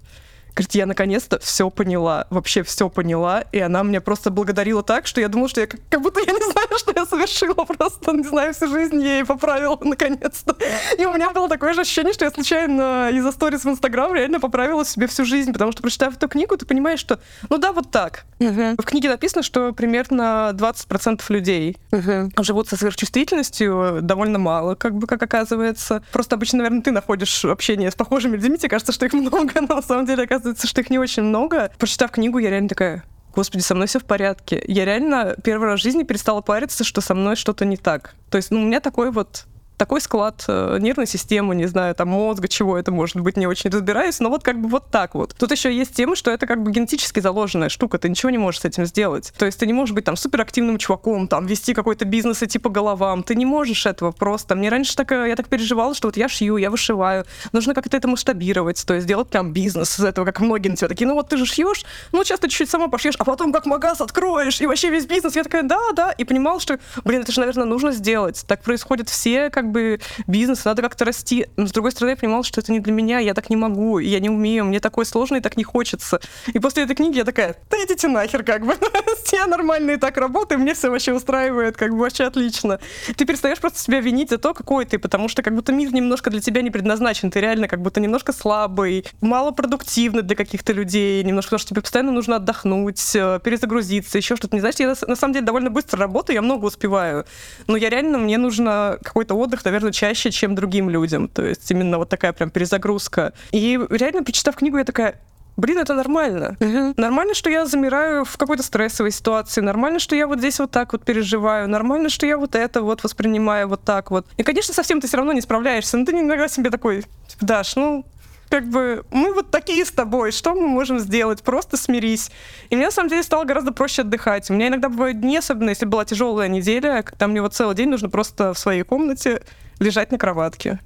[0.55, 5.21] Говорит, я наконец-то все поняла, вообще все поняла, и она меня просто благодарила так, что
[5.21, 8.25] я думала, что я как, как будто я не знаю, что я совершила, просто, не
[8.25, 10.57] знаю, всю жизнь ей поправила наконец-то.
[10.99, 14.41] И у меня было такое же ощущение, что я случайно из-за сторис в Инстаграм реально
[14.41, 17.91] поправила себе всю жизнь, потому что, прочитав эту книгу, ты понимаешь, что, ну да, вот
[17.91, 18.25] так.
[18.39, 18.75] Uh-huh.
[18.81, 22.31] В книге написано, что примерно 20% людей uh-huh.
[22.43, 26.03] живут со сверхчувствительностью, довольно мало, как бы, как оказывается.
[26.13, 29.77] Просто обычно, наверное, ты находишь общение с похожими людьми, тебе кажется, что их много, но
[29.77, 31.71] на самом деле, оказывается, оказывается, что их не очень много.
[31.79, 34.63] Прочитав книгу, я реально такая, господи, со мной все в порядке.
[34.67, 38.15] Я реально первый раз в жизни перестала париться, что со мной что-то не так.
[38.31, 39.47] То есть, ну, у меня такой вот
[39.79, 43.71] такой склад э, нервной системы, не знаю, там мозга, чего это может быть, не очень
[43.71, 45.35] разбираюсь, но вот как бы вот так вот.
[45.39, 48.61] Тут еще есть тема, что это как бы генетически заложенная штука, ты ничего не можешь
[48.61, 49.33] с этим сделать.
[49.39, 52.69] То есть ты не можешь быть там суперактивным чуваком, там вести какой-то бизнес и типа
[52.69, 54.57] головам, ты не можешь этого просто.
[54.57, 58.09] Мне раньше так, я так переживала, что вот я шью, я вышиваю, нужно как-то это
[58.09, 61.29] масштабировать, то есть сделать прям бизнес из этого, как многие на тебя такие, ну вот
[61.29, 64.67] ты же шьешь, ну сейчас ты чуть-чуть сама пошьешь, а потом как магаз откроешь, и
[64.67, 65.37] вообще весь бизнес.
[65.37, 68.45] Я такая, да, да, и понимала, что, блин, это же, наверное, нужно сделать.
[68.47, 71.47] Так происходит все как бы бизнес, надо как-то расти.
[71.57, 73.99] Но с другой стороны, я понимала, что это не для меня, я так не могу,
[73.99, 76.21] я не умею, мне такое сложно и так не хочется.
[76.47, 78.75] И после этой книги я такая, да идите нахер, как бы.
[79.33, 82.81] я нормально и так работаю, мне все вообще устраивает, как бы вообще отлично.
[83.15, 86.31] Ты перестаешь просто себя винить за то, какой ты, потому что как будто мир немножко
[86.31, 91.59] для тебя не предназначен, ты реально как будто немножко слабый, малопродуктивный для каких-то людей, немножко
[91.59, 94.55] потому что тебе постоянно нужно отдохнуть, э, перезагрузиться, еще что-то.
[94.55, 97.25] Не знаешь, я на самом деле довольно быстро работаю, я много успеваю,
[97.67, 101.29] но я реально, мне нужно какой-то отдых, наверное, чаще, чем другим людям.
[101.29, 103.33] То есть именно вот такая прям перезагрузка.
[103.53, 105.21] И реально, прочитав книгу, я такая,
[105.57, 106.57] блин, это нормально.
[106.61, 106.95] Uh-huh.
[106.97, 109.61] Нормально, что я замираю в какой-то стрессовой ситуации.
[109.61, 111.69] Нормально, что я вот здесь вот так вот переживаю.
[111.69, 114.27] Нормально, что я вот это вот воспринимаю вот так вот.
[114.37, 115.97] И, конечно, совсем ты все равно не справляешься.
[115.99, 118.07] Но ты иногда себе такой, типа, Даш, ну,
[118.49, 121.43] как бы мы вот такие с тобой, что мы можем сделать?
[121.43, 122.31] Просто смирись.
[122.71, 124.51] И мне на самом деле стало гораздо проще отдыхать.
[124.51, 127.89] У меня иногда бывают дни, особенно если была тяжелая неделя, когда мне вот целый день
[127.89, 129.43] нужно просто в своей комнате
[129.79, 130.81] лежать на кроватке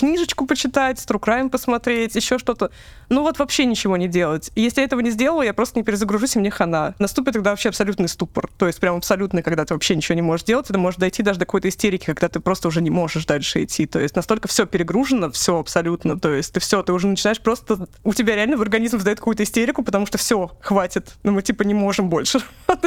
[0.00, 2.70] книжечку почитать, True посмотреть, еще что-то.
[3.10, 4.50] Ну вот вообще ничего не делать.
[4.56, 6.94] Если я этого не сделаю, я просто не перезагружусь, и мне хана.
[6.98, 8.48] Наступит тогда вообще абсолютный ступор.
[8.56, 10.70] То есть прям абсолютный, когда ты вообще ничего не можешь делать.
[10.70, 13.86] Это может дойти даже до какой-то истерики, когда ты просто уже не можешь дальше идти.
[13.86, 16.18] То есть настолько все перегружено, все абсолютно.
[16.18, 17.88] То есть ты все, ты уже начинаешь просто...
[18.04, 21.16] У тебя реально в организм сдает какую-то истерику, потому что все, хватит.
[21.22, 22.40] Ну мы типа не можем больше.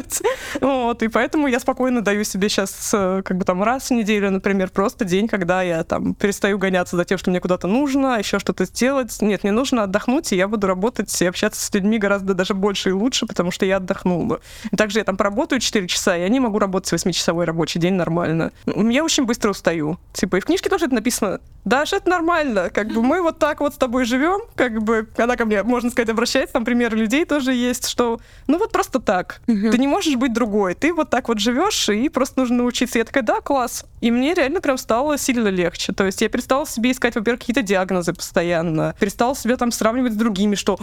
[0.61, 4.31] Вот, и поэтому я спокойно даю себе сейчас э, как бы там раз в неделю,
[4.31, 8.39] например, просто день, когда я там перестаю гоняться за тем, что мне куда-то нужно, еще
[8.39, 9.21] что-то сделать.
[9.21, 12.89] Нет, мне нужно отдохнуть, и я буду работать и общаться с людьми гораздо даже больше
[12.89, 14.39] и лучше, потому что я отдохнула.
[14.71, 17.93] И также я там поработаю 4 часа, и я не могу работать 8-часовой рабочий день
[17.93, 18.51] нормально.
[18.65, 19.97] Я очень быстро устаю.
[20.13, 21.39] Типа, и в книжке тоже это написано.
[21.65, 22.69] Даша, это нормально.
[22.69, 25.89] Как бы мы вот так вот с тобой живем, как бы она ко мне, можно
[25.89, 29.41] сказать, обращается, там примеры людей тоже есть, что ну вот просто так.
[29.47, 29.71] Угу.
[29.71, 30.75] Ты не можешь быть другой.
[30.75, 32.99] Ты вот так вот живешь, и просто нужно научиться.
[32.99, 33.85] Я такая, да, класс.
[34.01, 35.93] И мне реально прям стало сильно легче.
[35.93, 38.95] То есть я перестала себе искать, во-первых, какие-то диагнозы постоянно.
[38.99, 40.77] Перестала себя там сравнивать с другими, что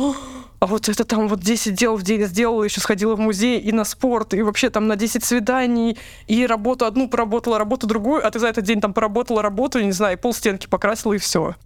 [0.61, 3.72] а вот это там вот 10 дел в день сделала, еще сходила в музей и
[3.72, 5.96] на спорт, и вообще там на 10 свиданий,
[6.26, 9.92] и работу одну поработала, работу другую, а ты за этот день там поработала работу, не
[9.92, 11.56] знаю, пол стенки покрасила и все.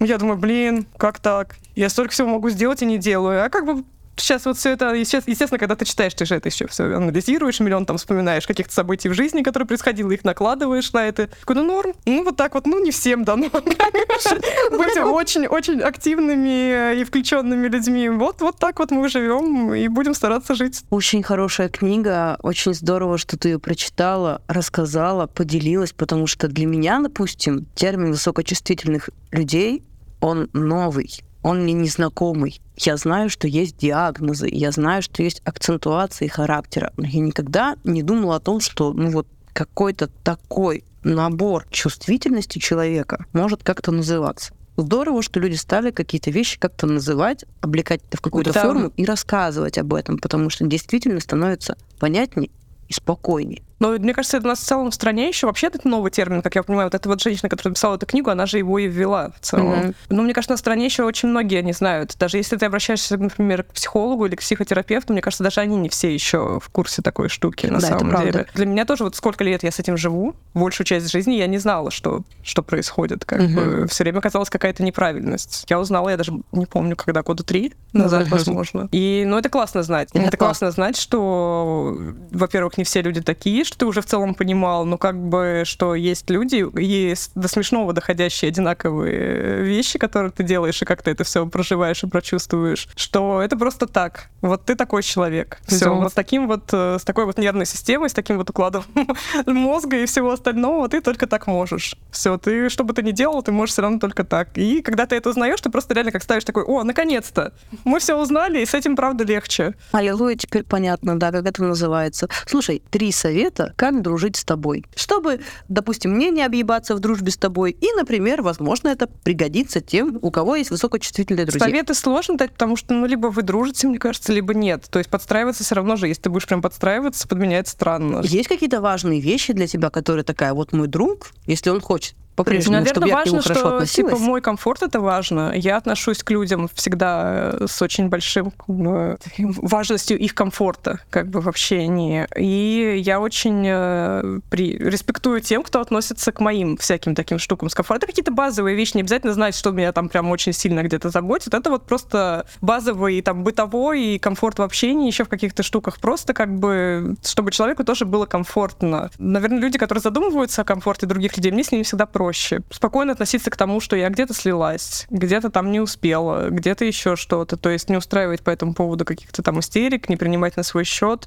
[0.00, 1.56] Я думаю, блин, как так?
[1.76, 3.44] Я столько всего могу сделать и не делаю.
[3.44, 3.84] А как бы
[4.20, 7.86] сейчас вот все это, естественно, когда ты читаешь, ты же это еще все анализируешь, миллион
[7.86, 11.28] там вспоминаешь каких-то событий в жизни, которые происходило, их накладываешь на это.
[11.40, 11.92] Такой, ну норм.
[12.04, 13.48] Ну вот так вот, ну не всем дано.
[13.50, 18.08] Быть очень-очень активными и включенными людьми.
[18.08, 20.82] Вот, вот так вот мы живем и будем стараться жить.
[20.90, 27.00] Очень хорошая книга, очень здорово, что ты ее прочитала, рассказала, поделилась, потому что для меня,
[27.00, 29.82] допустим, термин высокочувствительных людей,
[30.20, 32.60] он новый он мне незнакомый.
[32.76, 38.02] Я знаю, что есть диагнозы, я знаю, что есть акцентуации характера, но я никогда не
[38.02, 44.52] думала о том, что ну вот какой-то такой набор чувствительности человека может как-то называться.
[44.76, 48.62] Здорово, что люди стали какие-то вещи как-то называть, облекать это в какую-то да.
[48.62, 52.50] форму и рассказывать об этом, потому что действительно становится понятнее
[52.86, 53.62] и спокойнее.
[53.78, 56.42] Но мне кажется, это у нас в целом в стране еще вообще это новый термин,
[56.42, 56.86] как я понимаю.
[56.86, 59.72] Вот эта вот женщина, которая написала эту книгу, она же его и ввела в целом.
[59.72, 59.94] Mm-hmm.
[60.10, 62.16] Но мне кажется, на стране еще очень многие не знают.
[62.18, 65.88] Даже если ты обращаешься, например, к психологу или к психотерапевту, мне кажется, даже они не
[65.88, 68.46] все еще в курсе такой штуки на да, самом деле.
[68.54, 71.58] Для меня тоже вот сколько лет я с этим живу, большую часть жизни я не
[71.58, 73.24] знала, что, что происходит.
[73.24, 73.82] Как mm-hmm.
[73.82, 75.66] бы все время казалась какая-то неправильность.
[75.68, 78.30] Я узнала, я даже не помню, когда, года три назад, mm-hmm.
[78.30, 78.88] возможно.
[78.92, 80.08] И, ну, это классно знать.
[80.12, 81.96] Это, это классно знать, что,
[82.30, 85.94] во-первых, не все люди такие, что ты уже в целом понимал, ну как бы, что
[85.94, 91.24] есть люди, есть до смешного доходящие одинаковые вещи, которые ты делаешь, и как ты это
[91.24, 94.30] все проживаешь и прочувствуешь, что это просто так.
[94.40, 95.58] Вот ты такой человек.
[95.66, 98.84] Все, вот с таким вот, э, с такой вот нервной системой, с таким вот укладом
[99.46, 101.96] мозга и всего остального, ты только так можешь.
[102.10, 104.56] Все, ты, что бы ты ни делал, ты можешь все равно только так.
[104.56, 107.52] И когда ты это узнаешь, ты просто реально как ставишь такой, о, наконец-то,
[107.84, 109.74] мы все узнали, и с этим, правда, легче.
[109.92, 112.28] Аллилуйя, теперь понятно, да, как это называется.
[112.46, 114.84] Слушай, три совета, как дружить с тобой.
[114.94, 117.72] Чтобы, допустим, мне не объебаться в дружбе с тобой.
[117.72, 121.66] И, например, возможно, это пригодится тем, у кого есть высокочувствительные друзья.
[121.66, 124.86] Советы сложно дать, потому что, ну, либо вы дружите, мне кажется, либо нет.
[124.90, 128.20] То есть подстраиваться все равно же, если ты будешь прям подстраиваться, подменять странно.
[128.24, 132.78] Есть какие-то важные вещи для тебя, которые такая, вот мой друг, если он хочет по-прежнему,
[132.78, 135.52] Наверное, чтобы важно, я к нему хорошо что типа мой комфорт это важно.
[135.56, 141.48] Я отношусь к людям всегда с очень большим э, важностью их комфорта, как бы в
[141.48, 142.28] общении.
[142.36, 144.78] И я очень э, при...
[144.78, 147.98] респектую тем, кто относится к моим всяким таким штукам с комфортом.
[147.98, 151.54] Это какие-то базовые вещи, не обязательно знать, что меня там прям очень сильно где-то заботит.
[151.54, 155.98] Это вот просто базовый там бытовой и комфорт в общении, еще в каких-то штуках.
[155.98, 159.10] Просто как бы, чтобы человеку тоже было комфортно.
[159.18, 162.60] Наверное, люди, которые задумываются о комфорте других людей, мне с ними всегда проще проще.
[162.70, 167.56] Спокойно относиться к тому, что я где-то слилась, где-то там не успела, где-то еще что-то.
[167.56, 171.26] То есть не устраивать по этому поводу каких-то там истерик, не принимать на свой счет.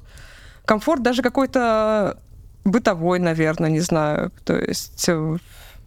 [0.64, 2.18] Комфорт даже какой-то
[2.64, 4.30] бытовой, наверное, не знаю.
[4.44, 5.36] То есть э,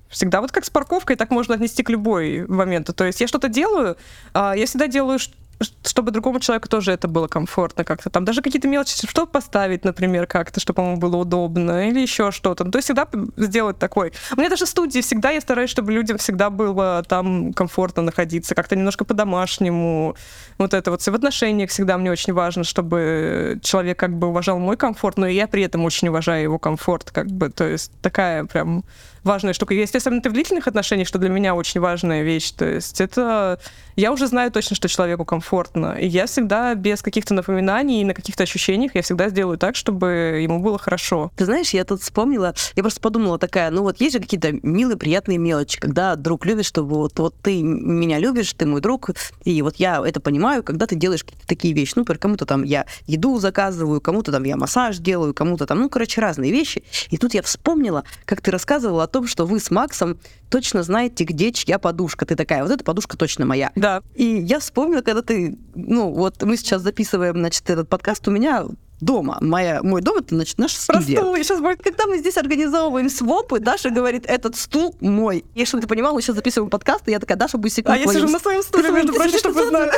[0.09, 2.93] всегда вот как с парковкой, так можно отнести к любой моменту.
[2.93, 3.95] То есть я что-то делаю,
[4.33, 5.19] а, я всегда делаю
[5.59, 8.09] чтобы другому человеку тоже это было комфортно как-то.
[8.09, 12.65] Там даже какие-то мелочи, что поставить, например, как-то, чтобы ему было удобно, или еще что-то.
[12.65, 14.11] Ну, то есть всегда сделать такой.
[14.35, 18.55] У меня даже в студии всегда я стараюсь, чтобы людям всегда было там комфортно находиться,
[18.55, 20.15] как-то немножко по-домашнему.
[20.57, 21.07] Вот это вот.
[21.07, 25.27] И в отношениях всегда мне очень важно, чтобы человек как бы уважал мой комфорт, но
[25.27, 27.49] и я при этом очень уважаю его комфорт, как бы.
[27.49, 28.83] То есть такая прям
[29.25, 29.73] важная штука.
[29.73, 33.59] Если особенно ты в длительных отношениях, что для меня очень важная вещь, то есть это...
[33.95, 38.13] Я уже знаю точно, что человеку комфортно, и я всегда без каких-то напоминаний и на
[38.13, 41.31] каких-то ощущениях я всегда сделаю так, чтобы ему было хорошо.
[41.37, 44.97] Ты знаешь, я тут вспомнила, я просто подумала такая, ну вот есть же какие-то милые,
[44.97, 49.11] приятные мелочи, когда друг любит, чтобы вот, вот ты меня любишь, ты мой друг,
[49.45, 51.93] и вот я это понимаю, когда ты делаешь какие-то такие вещи.
[51.95, 55.89] Ну, например, кому-то там я еду заказываю, кому-то там я массаж делаю, кому-то там, ну,
[55.89, 56.83] короче, разные вещи.
[57.09, 61.23] И тут я вспомнила, как ты рассказывала о том, что вы с Максом точно знаете,
[61.23, 62.25] где чья подушка.
[62.25, 63.71] Ты такая, вот эта подушка точно моя.
[63.73, 64.01] Да.
[64.13, 68.65] И я вспомнила, когда ты, ну, вот мы сейчас записываем, значит, этот подкаст, у меня
[69.05, 69.37] дома.
[69.39, 71.17] Моя, мой дом это, значит, наш студия.
[71.17, 71.81] Про стул, сейчас будет.
[71.81, 75.45] Когда мы здесь организовываем свопы, Даша говорит, этот стул мой.
[75.53, 77.99] И чтобы ты понимала, мы сейчас записываем подкаст, и я такая, Даша, будет секунду.
[77.99, 79.91] А я сижу на своем стуле, между прочим, чтобы вы знали.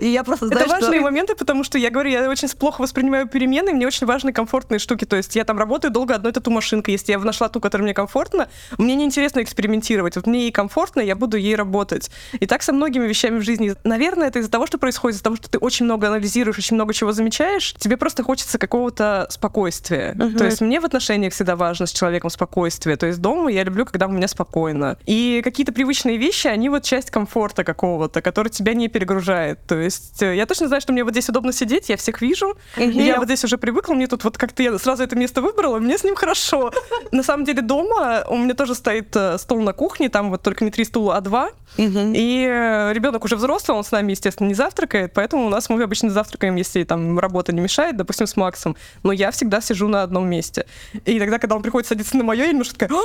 [0.00, 3.28] И я просто знаю, Это важные моменты, потому что я говорю, я очень плохо воспринимаю
[3.28, 5.04] перемены, мне очень важны комфортные штуки.
[5.04, 6.92] То есть я там работаю долго одной тату машинкой.
[6.92, 8.48] Если я нашла ту, которая мне комфортна,
[8.78, 10.16] мне неинтересно экспериментировать.
[10.16, 12.10] Вот мне ей комфортно, я буду ей работать.
[12.38, 13.74] И так со многими вещами в жизни.
[13.84, 16.94] Наверное, это из-за того, что происходит, из-за того, что ты очень много анализируешь, очень много
[16.94, 20.12] чего замечаешь, тебе просто хочется какого-то спокойствия.
[20.12, 20.36] Uh-huh.
[20.36, 22.96] То есть мне в отношениях всегда важно с человеком спокойствие.
[22.96, 24.96] То есть дома я люблю, когда у меня спокойно.
[25.06, 29.58] И какие-то привычные вещи, они вот часть комфорта какого-то, который тебя не перегружает.
[29.66, 32.56] То есть э, я точно знаю, что мне вот здесь удобно сидеть, я всех вижу,
[32.76, 33.02] uh-huh.
[33.02, 35.98] я вот здесь уже привыкла, мне тут вот как-то я сразу это место выбрала, мне
[35.98, 36.72] с ним хорошо.
[37.12, 40.64] На самом деле дома у меня тоже стоит э, стол на кухне, там вот только
[40.64, 41.50] не три стула, а два.
[41.76, 45.82] И э, ребенок уже взрослый, он с нами, естественно, не завтракает, поэтому у нас мы
[45.82, 48.76] обычно завтракаем, если там работа не мешает, допустим, с Максом.
[49.02, 50.66] Но я всегда сижу на одном месте.
[51.04, 52.98] И тогда, когда он приходит садиться на мое, я немножко такая...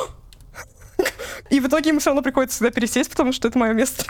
[1.49, 4.05] И в итоге ему все равно приходится сюда пересесть, потому что это мое место.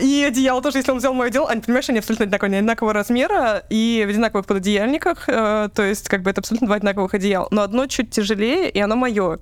[0.00, 3.64] И одеяло тоже, если он взял мое дело, они, понимаешь, они абсолютно одинаковые, одинакового размера
[3.70, 5.28] и в одинаковых пододеяльниках.
[5.28, 7.48] Э, то есть, как бы это абсолютно два одинаковых одеяла.
[7.50, 9.38] Но одно чуть тяжелее, и оно мое.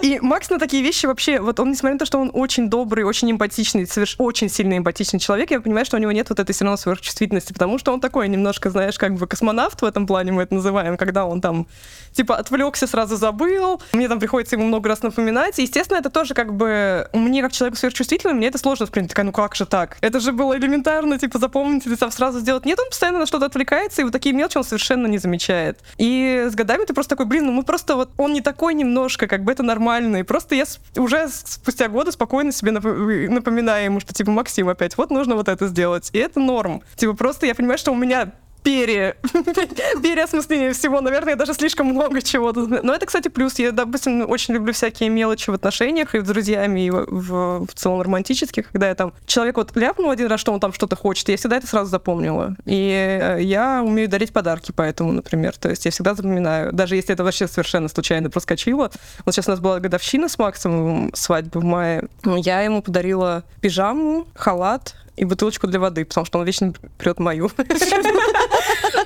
[0.00, 3.04] И Макс на такие вещи вообще, вот он, несмотря на то, что он очень добрый,
[3.04, 4.16] очень эмпатичный, соверш...
[4.18, 7.52] очень сильно эмпатичный человек, я понимаю, что у него нет вот этой все равно сверхчувствительности,
[7.52, 10.96] потому что он такой немножко, знаешь, как бы космонавт в этом плане мы это называем,
[10.96, 11.66] когда он там,
[12.12, 16.34] типа, отвлекся, сразу забыл, мне там приходится ему много раз напоминать, и, естественно, это тоже
[16.34, 19.96] как бы, мне как человеку сверхчувствительному, мне это сложно воспринять, такая, ну как же так?
[20.00, 22.66] Это же было элементарно, типа, запомнить или сразу сделать.
[22.66, 25.78] Нет, он постоянно на что-то отвлекается, и вот такие мелочи он совершенно не замечает.
[25.98, 29.26] И с годами ты просто такой, блин, ну мы просто вот, он не такой немножко,
[29.26, 30.64] как бы это нормально, и просто я
[30.96, 35.66] уже спустя годы спокойно себе напоминаю ему, что типа Максим опять, вот нужно вот это
[35.68, 36.10] сделать.
[36.12, 36.82] И это норм.
[36.96, 38.32] Типа просто я понимаю, что у меня
[38.64, 39.16] пере...
[40.02, 41.00] переосмысление всего.
[41.00, 42.66] Наверное, даже слишком много чего-то.
[42.66, 43.58] Но это, кстати, плюс.
[43.58, 47.74] Я, допустим, очень люблю всякие мелочи в отношениях и с друзьями, и в, в, в
[47.74, 49.12] целом романтических, когда я там...
[49.26, 52.56] Человек вот ляпнул один раз, что он там что-то хочет, я всегда это сразу запомнила.
[52.64, 55.56] И э, я умею дарить подарки поэтому, например.
[55.56, 56.72] То есть я всегда запоминаю.
[56.72, 58.90] Даже если это вообще совершенно случайно проскочило.
[59.24, 62.08] Вот сейчас у нас была годовщина с Максом, свадьба в мае.
[62.24, 67.50] Я ему подарила пижаму, халат, и бутылочку для воды, потому что он вечно прет мою.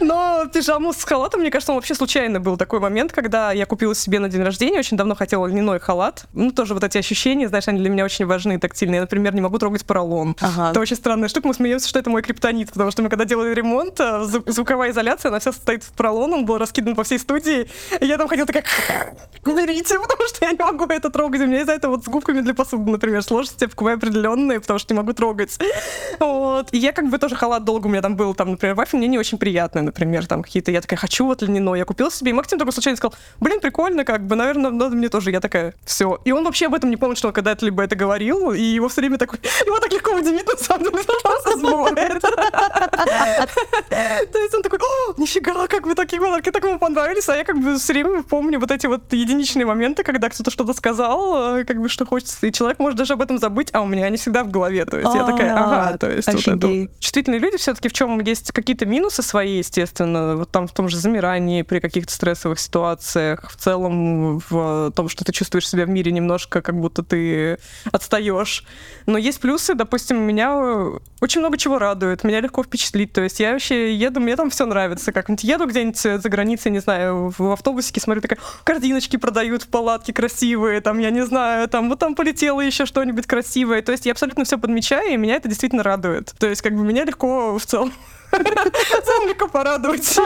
[0.00, 3.94] Но пижаму с халатом, мне кажется, он вообще случайно был такой момент, когда я купила
[3.94, 6.26] себе на день рождения, очень давно хотела льняной халат.
[6.32, 8.96] Ну, тоже вот эти ощущения, знаешь, они для меня очень важны, тактильные.
[8.96, 10.36] Я, например, не могу трогать поролон.
[10.40, 10.70] Ага.
[10.70, 11.48] Это очень странная штука.
[11.48, 15.30] Мы смеемся, что это мой криптонит, потому что мы когда делали ремонт, э, звуковая изоляция,
[15.30, 17.68] она вся состоит в поролон, он был раскидан по всей студии.
[18.00, 18.64] И я там ходила такая,
[19.44, 21.40] уберите, потому что я не могу это трогать.
[21.40, 24.94] У меня из-за этого вот с губками для посуды, например, сложности вкуя определенные, потому что
[24.94, 25.58] не могу трогать.
[26.18, 26.68] Вот.
[26.72, 29.08] И я как бы тоже халат долго у меня там был, там, например, вафель мне
[29.08, 32.34] не очень приятный, например, там какие-то, я такая, хочу вот льняной, я купила себе, и
[32.34, 36.18] Максим только случайно сказал, блин, прикольно, как бы, наверное, надо мне тоже, я такая, все.
[36.24, 38.88] И он вообще об этом не помнит, что он когда-то либо это говорил, и его
[38.88, 41.56] все время такой, его так легко удивить, на самом деле, просто
[44.32, 47.44] То есть он такой, о, нифига, как вы такие подарки так ему понравились, а я
[47.44, 51.64] как бы все время помню вот эти вот единичные моменты, когда кто-то что-то сказал, э,
[51.64, 54.16] как бы что хочется, и человек может даже об этом забыть, а у меня они
[54.16, 56.88] всегда в голове, то есть я такая, ага, то есть вот это.
[56.98, 60.96] Чувствительные люди все-таки в чем есть какие-то минусы свои, естественно, вот там в том же
[60.96, 66.12] замирании при каких-то стрессовых ситуациях, в целом в том, что ты чувствуешь себя в мире
[66.12, 67.58] немножко, как будто ты
[67.92, 68.64] отстаешь.
[69.06, 70.54] Но есть плюсы, допустим, меня
[71.20, 74.66] очень много чего радует, меня легко впечатлить, то есть я вообще еду, мне там все
[74.66, 79.68] нравится, как-нибудь еду где-нибудь за границей, не знаю, в автобусике смотрю, такая, картиночки продают в
[79.68, 84.06] палатке красивые, там, я не знаю, там, вот там полетело еще что-нибудь красивое, то есть
[84.06, 86.34] я абсолютно все подмечаю, и меня это действительно радует.
[86.38, 87.92] То есть как бы меня легко в целом
[89.28, 90.18] легко порадовать.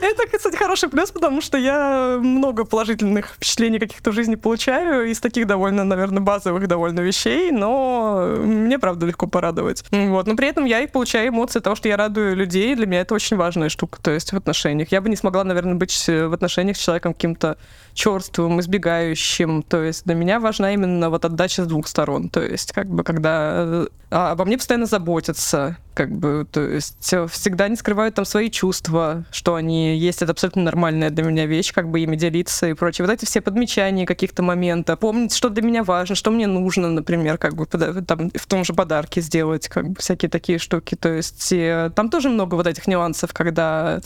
[0.00, 5.20] Это, кстати, хороший плюс, потому что я много положительных впечатлений каких-то в жизни получаю из
[5.20, 9.84] таких довольно, наверное, базовых довольно вещей, но мне, правда, легко порадовать.
[9.90, 10.26] Вот.
[10.26, 13.14] Но при этом я и получаю эмоции того, что я радую людей, для меня это
[13.14, 14.92] очень важная штука, то есть в отношениях.
[14.92, 17.58] Я бы не смогла, наверное, быть в отношениях с человеком каким-то
[17.98, 19.64] черствым, избегающим.
[19.64, 22.28] То есть для меня важна именно вот отдача с двух сторон.
[22.28, 27.68] То есть как бы когда а, обо мне постоянно заботятся, как бы, то есть всегда
[27.68, 31.90] не скрывают там свои чувства, что они есть, это абсолютно нормальная для меня вещь, как
[31.90, 33.04] бы ими делиться и прочее.
[33.04, 37.36] Вот эти все подмечания каких-то моментов, помнить, что для меня важно, что мне нужно, например,
[37.36, 40.94] как бы там в том же подарке сделать, как бы всякие такие штуки.
[40.94, 44.00] То есть э, там тоже много вот этих нюансов, когда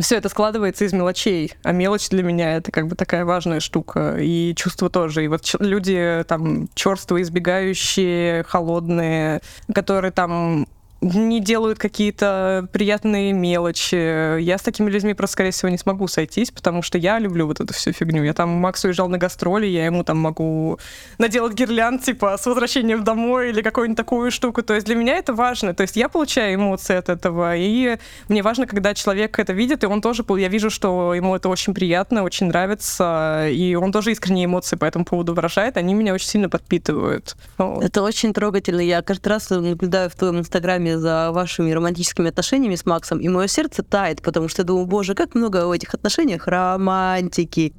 [0.00, 4.16] все это складывается из мелочей, а мелочь для меня это как бы такая важная штука,
[4.20, 5.24] и чувства тоже.
[5.24, 9.40] И вот люди там черствые, избегающие, холодные,
[9.74, 10.66] которые там
[11.04, 14.40] не делают какие-то приятные мелочи.
[14.40, 17.60] Я с такими людьми просто, скорее всего, не смогу сойтись, потому что я люблю вот
[17.60, 18.24] эту всю фигню.
[18.24, 20.78] Я там, Макс уезжал на гастроли, я ему там могу
[21.18, 24.62] наделать гирлянд, типа, с возвращением домой или какую-нибудь такую штуку.
[24.62, 25.74] То есть для меня это важно.
[25.74, 27.98] То есть я получаю эмоции от этого, и
[28.28, 31.74] мне важно, когда человек это видит, и он тоже, я вижу, что ему это очень
[31.74, 36.28] приятно, очень нравится, и он тоже искренние эмоции по этому поводу выражает, они меня очень
[36.28, 37.36] сильно подпитывают.
[37.58, 38.80] Это очень трогательно.
[38.80, 43.46] Я каждый раз наблюдаю в твоем инстаграме за вашими романтическими отношениями с Максом, и мое
[43.46, 47.72] сердце тает, потому что я думаю, боже, как много в этих отношениях романтики.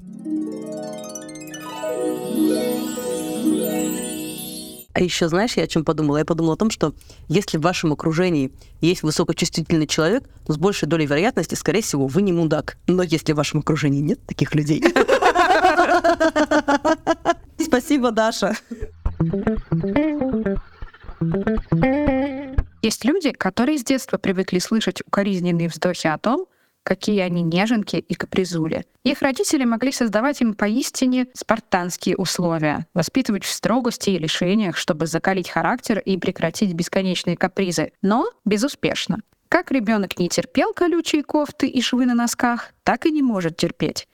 [4.95, 6.19] А еще, знаешь, я о чем подумала?
[6.19, 6.93] Я подумала о том, что
[7.27, 12.21] если в вашем окружении есть высокочувствительный человек, то с большей долей вероятности, скорее всего, вы
[12.21, 12.77] не мудак.
[12.87, 14.81] Но если в вашем окружении нет таких людей...
[17.59, 18.55] Спасибо, Даша.
[22.85, 26.45] Есть люди, которые с детства привыкли слышать укоризненные вздохи о том,
[26.83, 28.85] какие они неженки и капризули.
[29.03, 35.49] Их родители могли создавать им поистине спартанские условия, воспитывать в строгости и лишениях, чтобы закалить
[35.49, 39.17] характер и прекратить бесконечные капризы, но безуспешно.
[39.49, 44.07] Как ребенок не терпел колючие кофты и швы на носках, так и не может терпеть.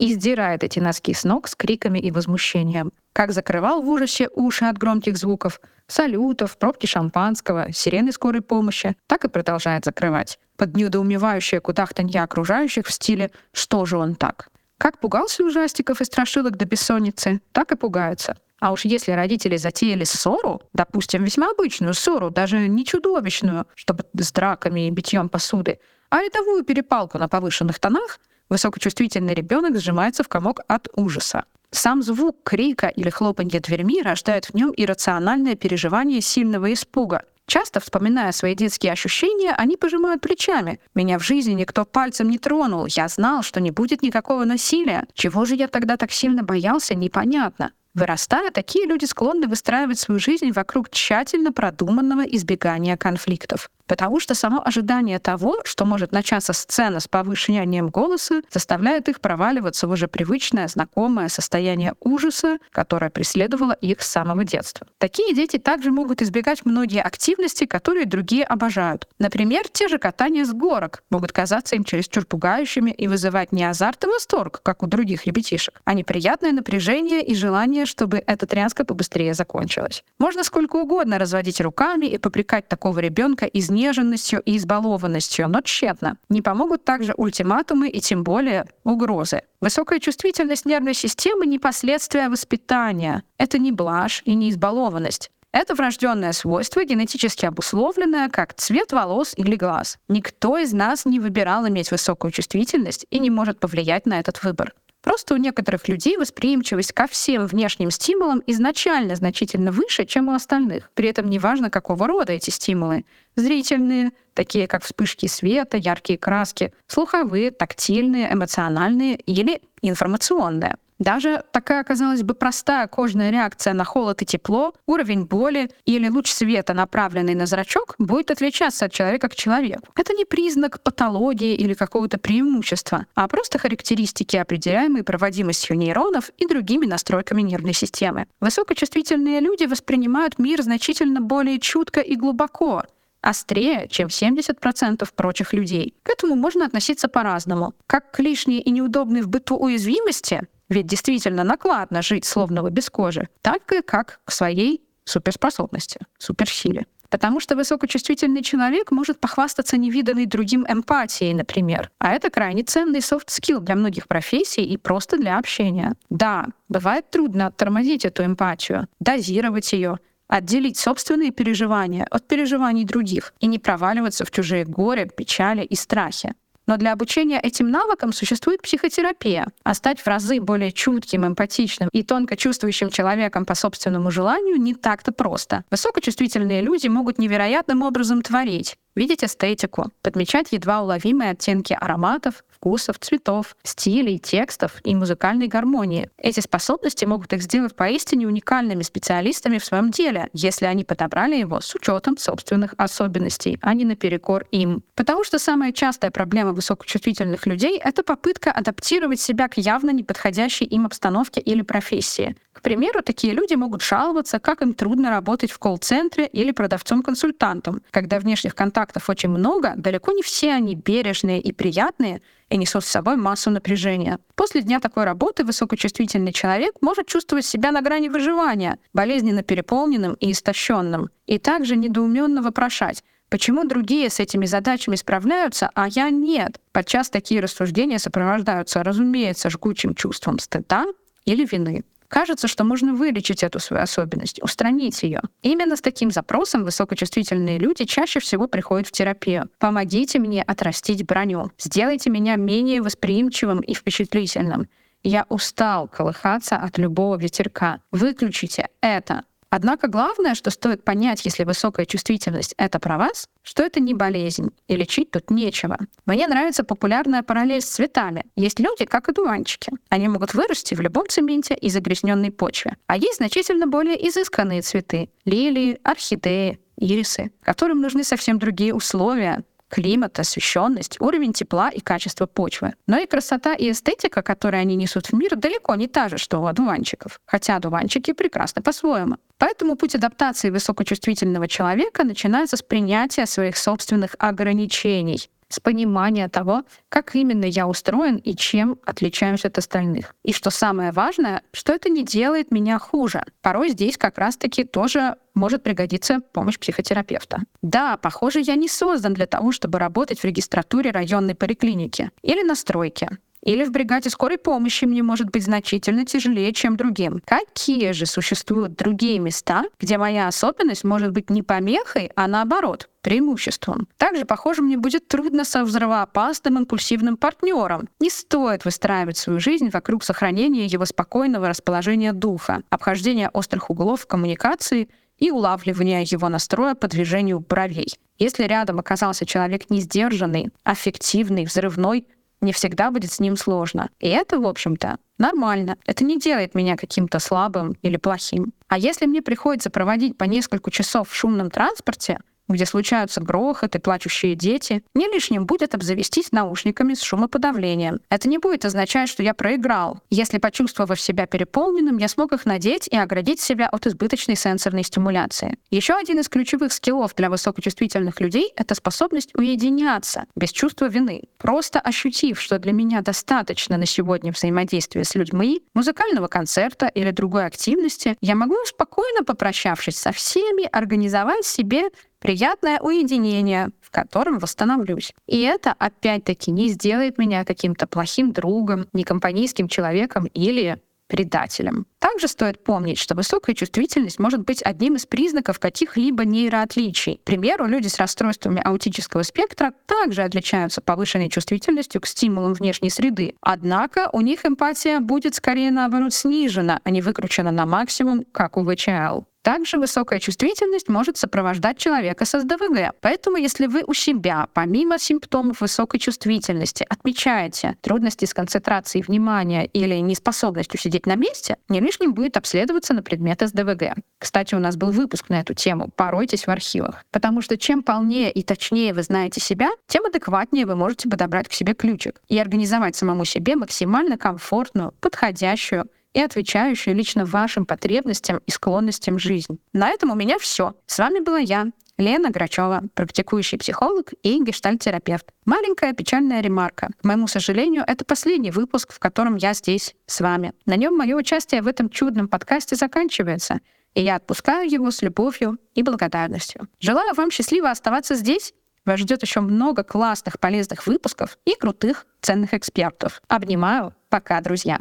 [0.00, 2.90] И сдирает эти носки с ног с криками и возмущением.
[3.12, 9.26] Как закрывал в ужасе уши от громких звуков, салютов, пробки шампанского, сирены скорой помощи, так
[9.26, 10.38] и продолжает закрывать.
[10.56, 14.48] Под недоумевающее кудахтанье окружающих в стиле «что же он так?».
[14.78, 18.38] Как пугался ужастиков и страшилок до бессонницы, так и пугается.
[18.58, 24.32] А уж если родители затеяли ссору, допустим, весьма обычную ссору, даже не чудовищную, чтобы с
[24.32, 25.78] драками и битьем посуды,
[26.08, 28.18] а рядовую перепалку на повышенных тонах,
[28.50, 31.44] высокочувствительный ребенок сжимается в комок от ужаса.
[31.70, 37.22] Сам звук крика или хлопанья дверьми рождает в нем иррациональное переживание сильного испуга.
[37.46, 40.80] Часто, вспоминая свои детские ощущения, они пожимают плечами.
[40.94, 42.86] «Меня в жизни никто пальцем не тронул.
[42.86, 45.06] Я знал, что не будет никакого насилия.
[45.14, 47.72] Чего же я тогда так сильно боялся, непонятно».
[47.92, 54.62] Вырастая, такие люди склонны выстраивать свою жизнь вокруг тщательно продуманного избегания конфликтов потому что само
[54.64, 60.68] ожидание того, что может начаться сцена с повышением голоса, заставляет их проваливаться в уже привычное,
[60.68, 64.86] знакомое состояние ужаса, которое преследовало их с самого детства.
[64.98, 69.08] Такие дети также могут избегать многие активности, которые другие обожают.
[69.18, 74.04] Например, те же катания с горок могут казаться им чересчур пугающими и вызывать не азарт
[74.04, 79.34] и восторг, как у других ребятишек, а неприятное напряжение и желание, чтобы эта тряска побыстрее
[79.34, 80.04] закончилась.
[80.20, 86.18] Можно сколько угодно разводить руками и попрекать такого ребенка из изнеженностью и избалованностью, но тщетно.
[86.28, 89.42] Не помогут также ультиматумы и тем более угрозы.
[89.60, 93.22] Высокая чувствительность нервной системы не последствия воспитания.
[93.38, 95.30] Это не блажь и не избалованность.
[95.52, 99.98] Это врожденное свойство, генетически обусловленное, как цвет волос или глаз.
[100.08, 104.74] Никто из нас не выбирал иметь высокую чувствительность и не может повлиять на этот выбор.
[105.02, 110.90] Просто у некоторых людей восприимчивость ко всем внешним стимулам изначально значительно выше, чем у остальных.
[110.94, 113.06] При этом неважно, какого рода эти стимулы.
[113.34, 120.76] Зрительные, такие как вспышки света, яркие краски, слуховые, тактильные, эмоциональные или информационные.
[121.00, 126.30] Даже такая, казалось бы, простая кожная реакция на холод и тепло, уровень боли или луч
[126.30, 129.88] света, направленный на зрачок, будет отличаться от человека к человеку.
[129.96, 136.84] Это не признак патологии или какого-то преимущества, а просто характеристики, определяемые проводимостью нейронов и другими
[136.84, 138.26] настройками нервной системы.
[138.40, 142.84] Высокочувствительные люди воспринимают мир значительно более чутко и глубоко,
[143.22, 145.94] острее, чем 70% прочих людей.
[146.02, 147.72] К этому можно относиться по-разному.
[147.86, 152.88] Как к лишней и неудобной в быту уязвимости, ведь действительно накладно жить словно вы без
[152.88, 156.86] кожи, так и как к своей суперспособности, суперсиле.
[157.10, 161.90] Потому что высокочувствительный человек может похвастаться невиданной другим эмпатией, например.
[161.98, 165.94] А это крайне ценный soft skill для многих профессий и просто для общения.
[166.08, 169.98] Да, бывает трудно оттормозить эту эмпатию, дозировать ее,
[170.28, 176.34] отделить собственные переживания от переживаний других и не проваливаться в чужие горе, печали и страхи.
[176.70, 179.48] Но для обучения этим навыкам существует психотерапия.
[179.64, 184.76] А стать в разы более чутким, эмпатичным и тонко чувствующим человеком по собственному желанию не
[184.76, 185.64] так-то просто.
[185.72, 193.56] Высокочувствительные люди могут невероятным образом творить, видеть эстетику, подмечать едва уловимые оттенки ароматов, вкусов, цветов,
[193.62, 196.10] стилей, текстов и музыкальной гармонии.
[196.18, 201.60] Эти способности могут их сделать поистине уникальными специалистами в своем деле, если они подобрали его
[201.60, 204.82] с учетом собственных особенностей, а не наперекор им.
[204.94, 210.84] Потому что самая частая проблема высокочувствительных людей— это попытка адаптировать себя к явно неподходящей им
[210.84, 212.36] обстановке или профессии.
[212.62, 217.82] Примеру, такие люди могут жаловаться, как им трудно работать в колл-центре или продавцом-консультантом.
[217.90, 222.88] Когда внешних контактов очень много, далеко не все они бережные и приятные, и несут с
[222.88, 224.18] собой массу напряжения.
[224.34, 230.32] После дня такой работы высокочувствительный человек может чувствовать себя на грани выживания, болезненно переполненным и
[230.32, 236.60] истощенным, и также недоуменно вопрошать, Почему другие с этими задачами справляются, а я нет?
[236.72, 240.86] Подчас такие рассуждения сопровождаются, разумеется, жгучим чувством стыда
[241.26, 241.84] или вины.
[242.10, 245.22] Кажется, что можно вылечить эту свою особенность, устранить ее.
[245.42, 249.48] Именно с таким запросом высокочувствительные люди чаще всего приходят в терапию.
[249.60, 251.52] Помогите мне отрастить броню.
[251.56, 254.68] Сделайте меня менее восприимчивым и впечатлительным.
[255.04, 257.80] Я устал колыхаться от любого ветерка.
[257.92, 259.22] Выключите это.
[259.50, 264.50] Однако главное, что стоит понять, если высокая чувствительность— это про вас, что это не болезнь,
[264.68, 265.76] и лечить тут нечего.
[266.06, 268.24] Мне нравится популярная параллель с цветами.
[268.36, 269.72] Есть люди, как и дуванчики.
[269.88, 272.76] Они могут вырасти в любом цементе и загрязненной почве.
[272.86, 280.18] А есть значительно более изысканные цветы— лилии, орхидеи, ирисы, которым нужны совсем другие условия, климат,
[280.18, 282.74] освещенность, уровень тепла и качество почвы.
[282.86, 286.38] Но и красота и эстетика, которые они несут в мир, далеко не та же, что
[286.40, 287.20] у одуванчиков.
[287.24, 289.16] Хотя одуванчики прекрасны по-своему.
[289.38, 297.14] Поэтому путь адаптации высокочувствительного человека начинается с принятия своих собственных ограничений с понимания того, как
[297.14, 300.14] именно я устроен и чем отличаюсь от остальных.
[300.22, 303.22] И что самое важное, что это не делает меня хуже.
[303.42, 307.42] Порой здесь как раз-таки тоже может пригодиться помощь психотерапевта.
[307.62, 312.54] Да, похоже, я не создан для того, чтобы работать в регистратуре районной поликлиники или на
[312.54, 313.18] стройке.
[313.42, 317.22] Или в бригаде скорой помощи мне может быть значительно тяжелее, чем другим.
[317.24, 323.88] Какие же существуют другие места, где моя особенность может быть не помехой, а наоборот, преимуществом.
[323.96, 327.88] Также, похоже, мне будет трудно со взрывоопасным импульсивным партнером.
[327.98, 334.06] Не стоит выстраивать свою жизнь вокруг сохранения его спокойного расположения духа, обхождения острых углов в
[334.06, 337.94] коммуникации и улавливания его настроя по движению бровей.
[338.18, 342.06] Если рядом оказался человек несдержанный, аффективный, взрывной,
[342.40, 343.90] не всегда будет с ним сложно.
[343.98, 345.76] И это, в общем-то, нормально.
[345.86, 348.52] Это не делает меня каким-то слабым или плохим.
[348.68, 352.18] А если мне приходится проводить по несколько часов в шумном транспорте,
[352.52, 358.00] где случаются грохот и плачущие дети, не лишним будет обзавестись наушниками с шумоподавлением.
[358.08, 360.00] Это не будет означать, что я проиграл.
[360.10, 365.58] Если, почувствовав себя переполненным, я смог их надеть и оградить себя от избыточной сенсорной стимуляции.
[365.70, 371.24] Еще один из ключевых скиллов для высокочувствительных людей— это способность уединяться без чувства вины.
[371.38, 377.46] Просто ощутив, что для меня достаточно на сегодня взаимодействия с людьми, музыкального концерта или другой
[377.46, 381.84] активности, я могу спокойно попрощавшись со всеми, организовать себе
[382.20, 385.12] приятное уединение, в котором восстановлюсь.
[385.26, 391.86] И это, опять-таки, не сделает меня каким-то плохим другом, некомпанийским человеком или предателем.
[392.00, 397.20] Также стоит помнить, что высокая чувствительность может быть одним из признаков каких-либо нейроотличий.
[397.22, 403.34] К примеру, люди с расстройствами аутического спектра также отличаются повышенной чувствительностью к стимулам внешней среды.
[403.42, 408.64] Однако у них эмпатия будет скорее наоборот снижена, а не выкручена на максимум, как у
[408.64, 409.24] ВЧЛ.
[409.42, 412.94] Также высокая чувствительность может сопровождать человека с СДВГ.
[413.00, 419.94] Поэтому если вы у себя, помимо симптомов высокой чувствительности, отмечаете трудности с концентрацией внимания или
[419.94, 423.96] неспособность усидеть на месте, не лишним будет обследоваться на предмет СДВГ.
[424.18, 425.90] Кстати, у нас был выпуск на эту тему.
[425.96, 427.04] Поройтесь в архивах.
[427.10, 431.52] Потому что чем полнее и точнее вы знаете себя, тем адекватнее вы можете подобрать к
[431.52, 438.50] себе ключик и организовать самому себе максимально комфортную, подходящую и отвечающую лично вашим потребностям и
[438.52, 439.58] склонностям жизни.
[439.72, 440.74] На этом у меня все.
[440.86, 441.66] С вами была я,
[442.00, 445.26] Лена Грачева, практикующий психолог и гештальтерапевт.
[445.44, 446.88] Маленькая печальная ремарка.
[447.00, 450.52] К моему сожалению, это последний выпуск, в котором я здесь с вами.
[450.64, 453.60] На нем мое участие в этом чудном подкасте заканчивается,
[453.94, 456.68] и я отпускаю его с любовью и благодарностью.
[456.80, 458.54] Желаю вам счастливо оставаться здесь.
[458.86, 463.20] Вас ждет еще много классных, полезных выпусков и крутых, ценных экспертов.
[463.28, 463.94] Обнимаю.
[464.08, 464.78] Пока, друзья.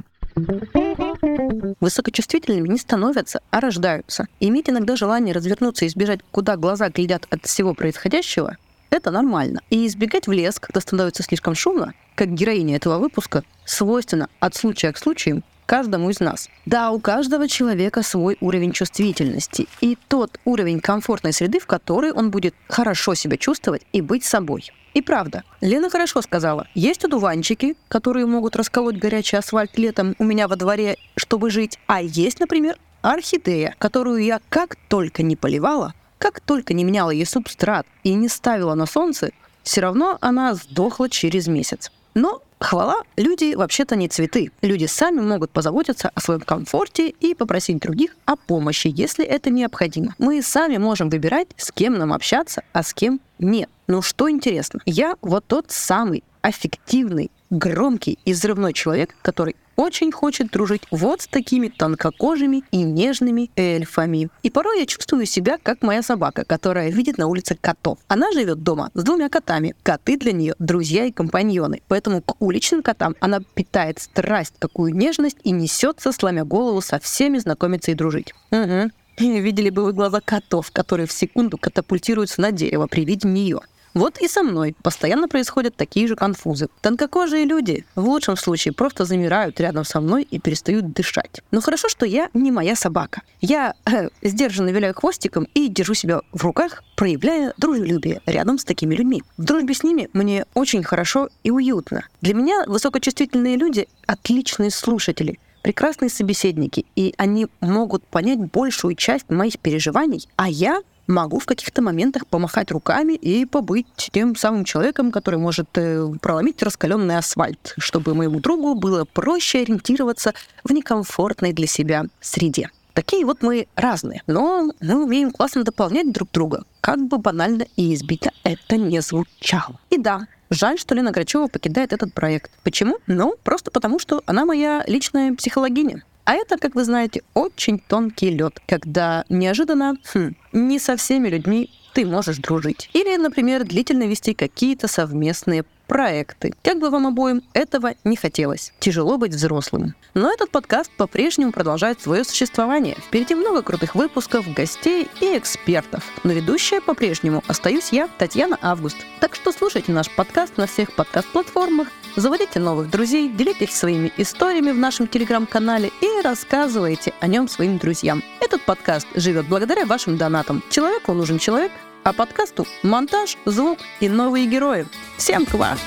[1.80, 4.28] Высокочувствительными не становятся, а рождаются.
[4.40, 8.58] Иметь иногда желание развернуться и сбежать, куда глаза глядят от всего происходящего,
[8.90, 9.62] это нормально.
[9.70, 14.92] И избегать в лес, когда становится слишком шумно, как героиня этого выпуска, свойственно от случая
[14.92, 16.50] к случаю каждому из нас.
[16.66, 22.32] Да, у каждого человека свой уровень чувствительности и тот уровень комфортной среды, в которой он
[22.32, 24.72] будет хорошо себя чувствовать и быть собой.
[24.96, 26.68] И правда, Лена хорошо сказала.
[26.74, 31.78] Есть одуванчики, которые могут расколоть горячий асфальт летом у меня во дворе, чтобы жить.
[31.86, 37.28] А есть, например, орхидея, которую я как только не поливала, как только не меняла ей
[37.28, 39.30] субстрат и не ставила на солнце,
[39.62, 41.92] все равно она сдохла через месяц.
[42.16, 44.52] Но хвала, люди вообще-то не цветы.
[44.62, 50.16] Люди сами могут позаботиться о своем комфорте и попросить других о помощи, если это необходимо.
[50.18, 53.70] Мы сами можем выбирать, с кем нам общаться, а с кем нет.
[53.88, 60.52] Но что интересно, я вот тот самый аффективный, громкий и взрывной человек, который очень хочет
[60.52, 64.30] дружить вот с такими тонкокожими и нежными эльфами.
[64.44, 67.98] И порой я чувствую себя как моя собака, которая видит на улице котов.
[68.10, 69.74] Она живет дома с двумя котами.
[69.82, 71.82] Коты для нее друзья и компаньоны.
[71.88, 77.38] Поэтому к уличным котам она питает страсть, такую нежность и несется, сломя голову, со всеми
[77.38, 78.34] знакомиться и дружить.
[78.52, 78.92] Угу.
[79.20, 83.62] Видели бы вы глаза котов, которые в секунду катапультируются на дерево при виде нее.
[84.00, 86.70] Вот и со мной постоянно происходят такие же конфузы.
[86.80, 91.42] Тонкокожие люди в лучшем случае просто замирают рядом со мной и перестают дышать.
[91.52, 93.24] Но хорошо, что я не моя собака.
[93.42, 98.96] Я э, сдержанно виляю хвостиком и держу себя в руках, проявляя дружелюбие рядом с такими
[98.96, 99.22] людьми.
[99.36, 102.06] В дружбе с ними мне очень хорошо и уютно.
[102.22, 109.60] Для меня высокочувствительные люди— отличные слушатели— прекрасные собеседники, и они могут понять большую часть моих
[109.60, 115.40] переживаний, а я могу в каких-то моментах помахать руками и побыть тем самым человеком, который
[115.40, 120.34] может э, проломить раскаленный асфальт, чтобы моему другу было проще ориентироваться
[120.64, 122.70] в некомфортной для себя среде.
[122.94, 127.94] Такие вот мы разные, но мы умеем классно дополнять друг друга, как бы банально и
[127.94, 129.80] избито это не звучало.
[129.90, 132.50] И да, Жаль, что Лена Грачева покидает этот проект.
[132.64, 132.98] Почему?
[133.06, 136.04] Ну, просто потому, что она моя личная психологиня.
[136.30, 141.72] А это, как вы знаете, очень тонкий лед, когда неожиданно хм, не со всеми людьми
[141.96, 142.88] ты можешь дружить.
[142.94, 146.54] Или, например, длительно вести какие-то совместные проекты.
[146.64, 148.72] Как бы вам обоим этого не хотелось.
[148.80, 149.96] Тяжело быть взрослым.
[150.14, 152.96] Но этот подкаст по-прежнему продолжает свое существование.
[152.96, 156.04] Впереди много крутых выпусков, гостей и экспертов.
[156.24, 158.98] Но ведущая по-прежнему остаюсь я, Татьяна Август.
[159.20, 164.78] Так что слушайте наш подкаст на всех подкаст-платформах, заводите новых друзей, делитесь своими историями в
[164.78, 168.22] нашем телеграм-канале и рассказывайте о нем своим друзьям.
[168.42, 170.64] Этот подкаст живет благодаря вашим донатам.
[170.70, 171.72] Человеку нужен человек,
[172.10, 174.88] а подкасту монтаж, звук и новые герои.
[175.18, 175.78] Всем ква!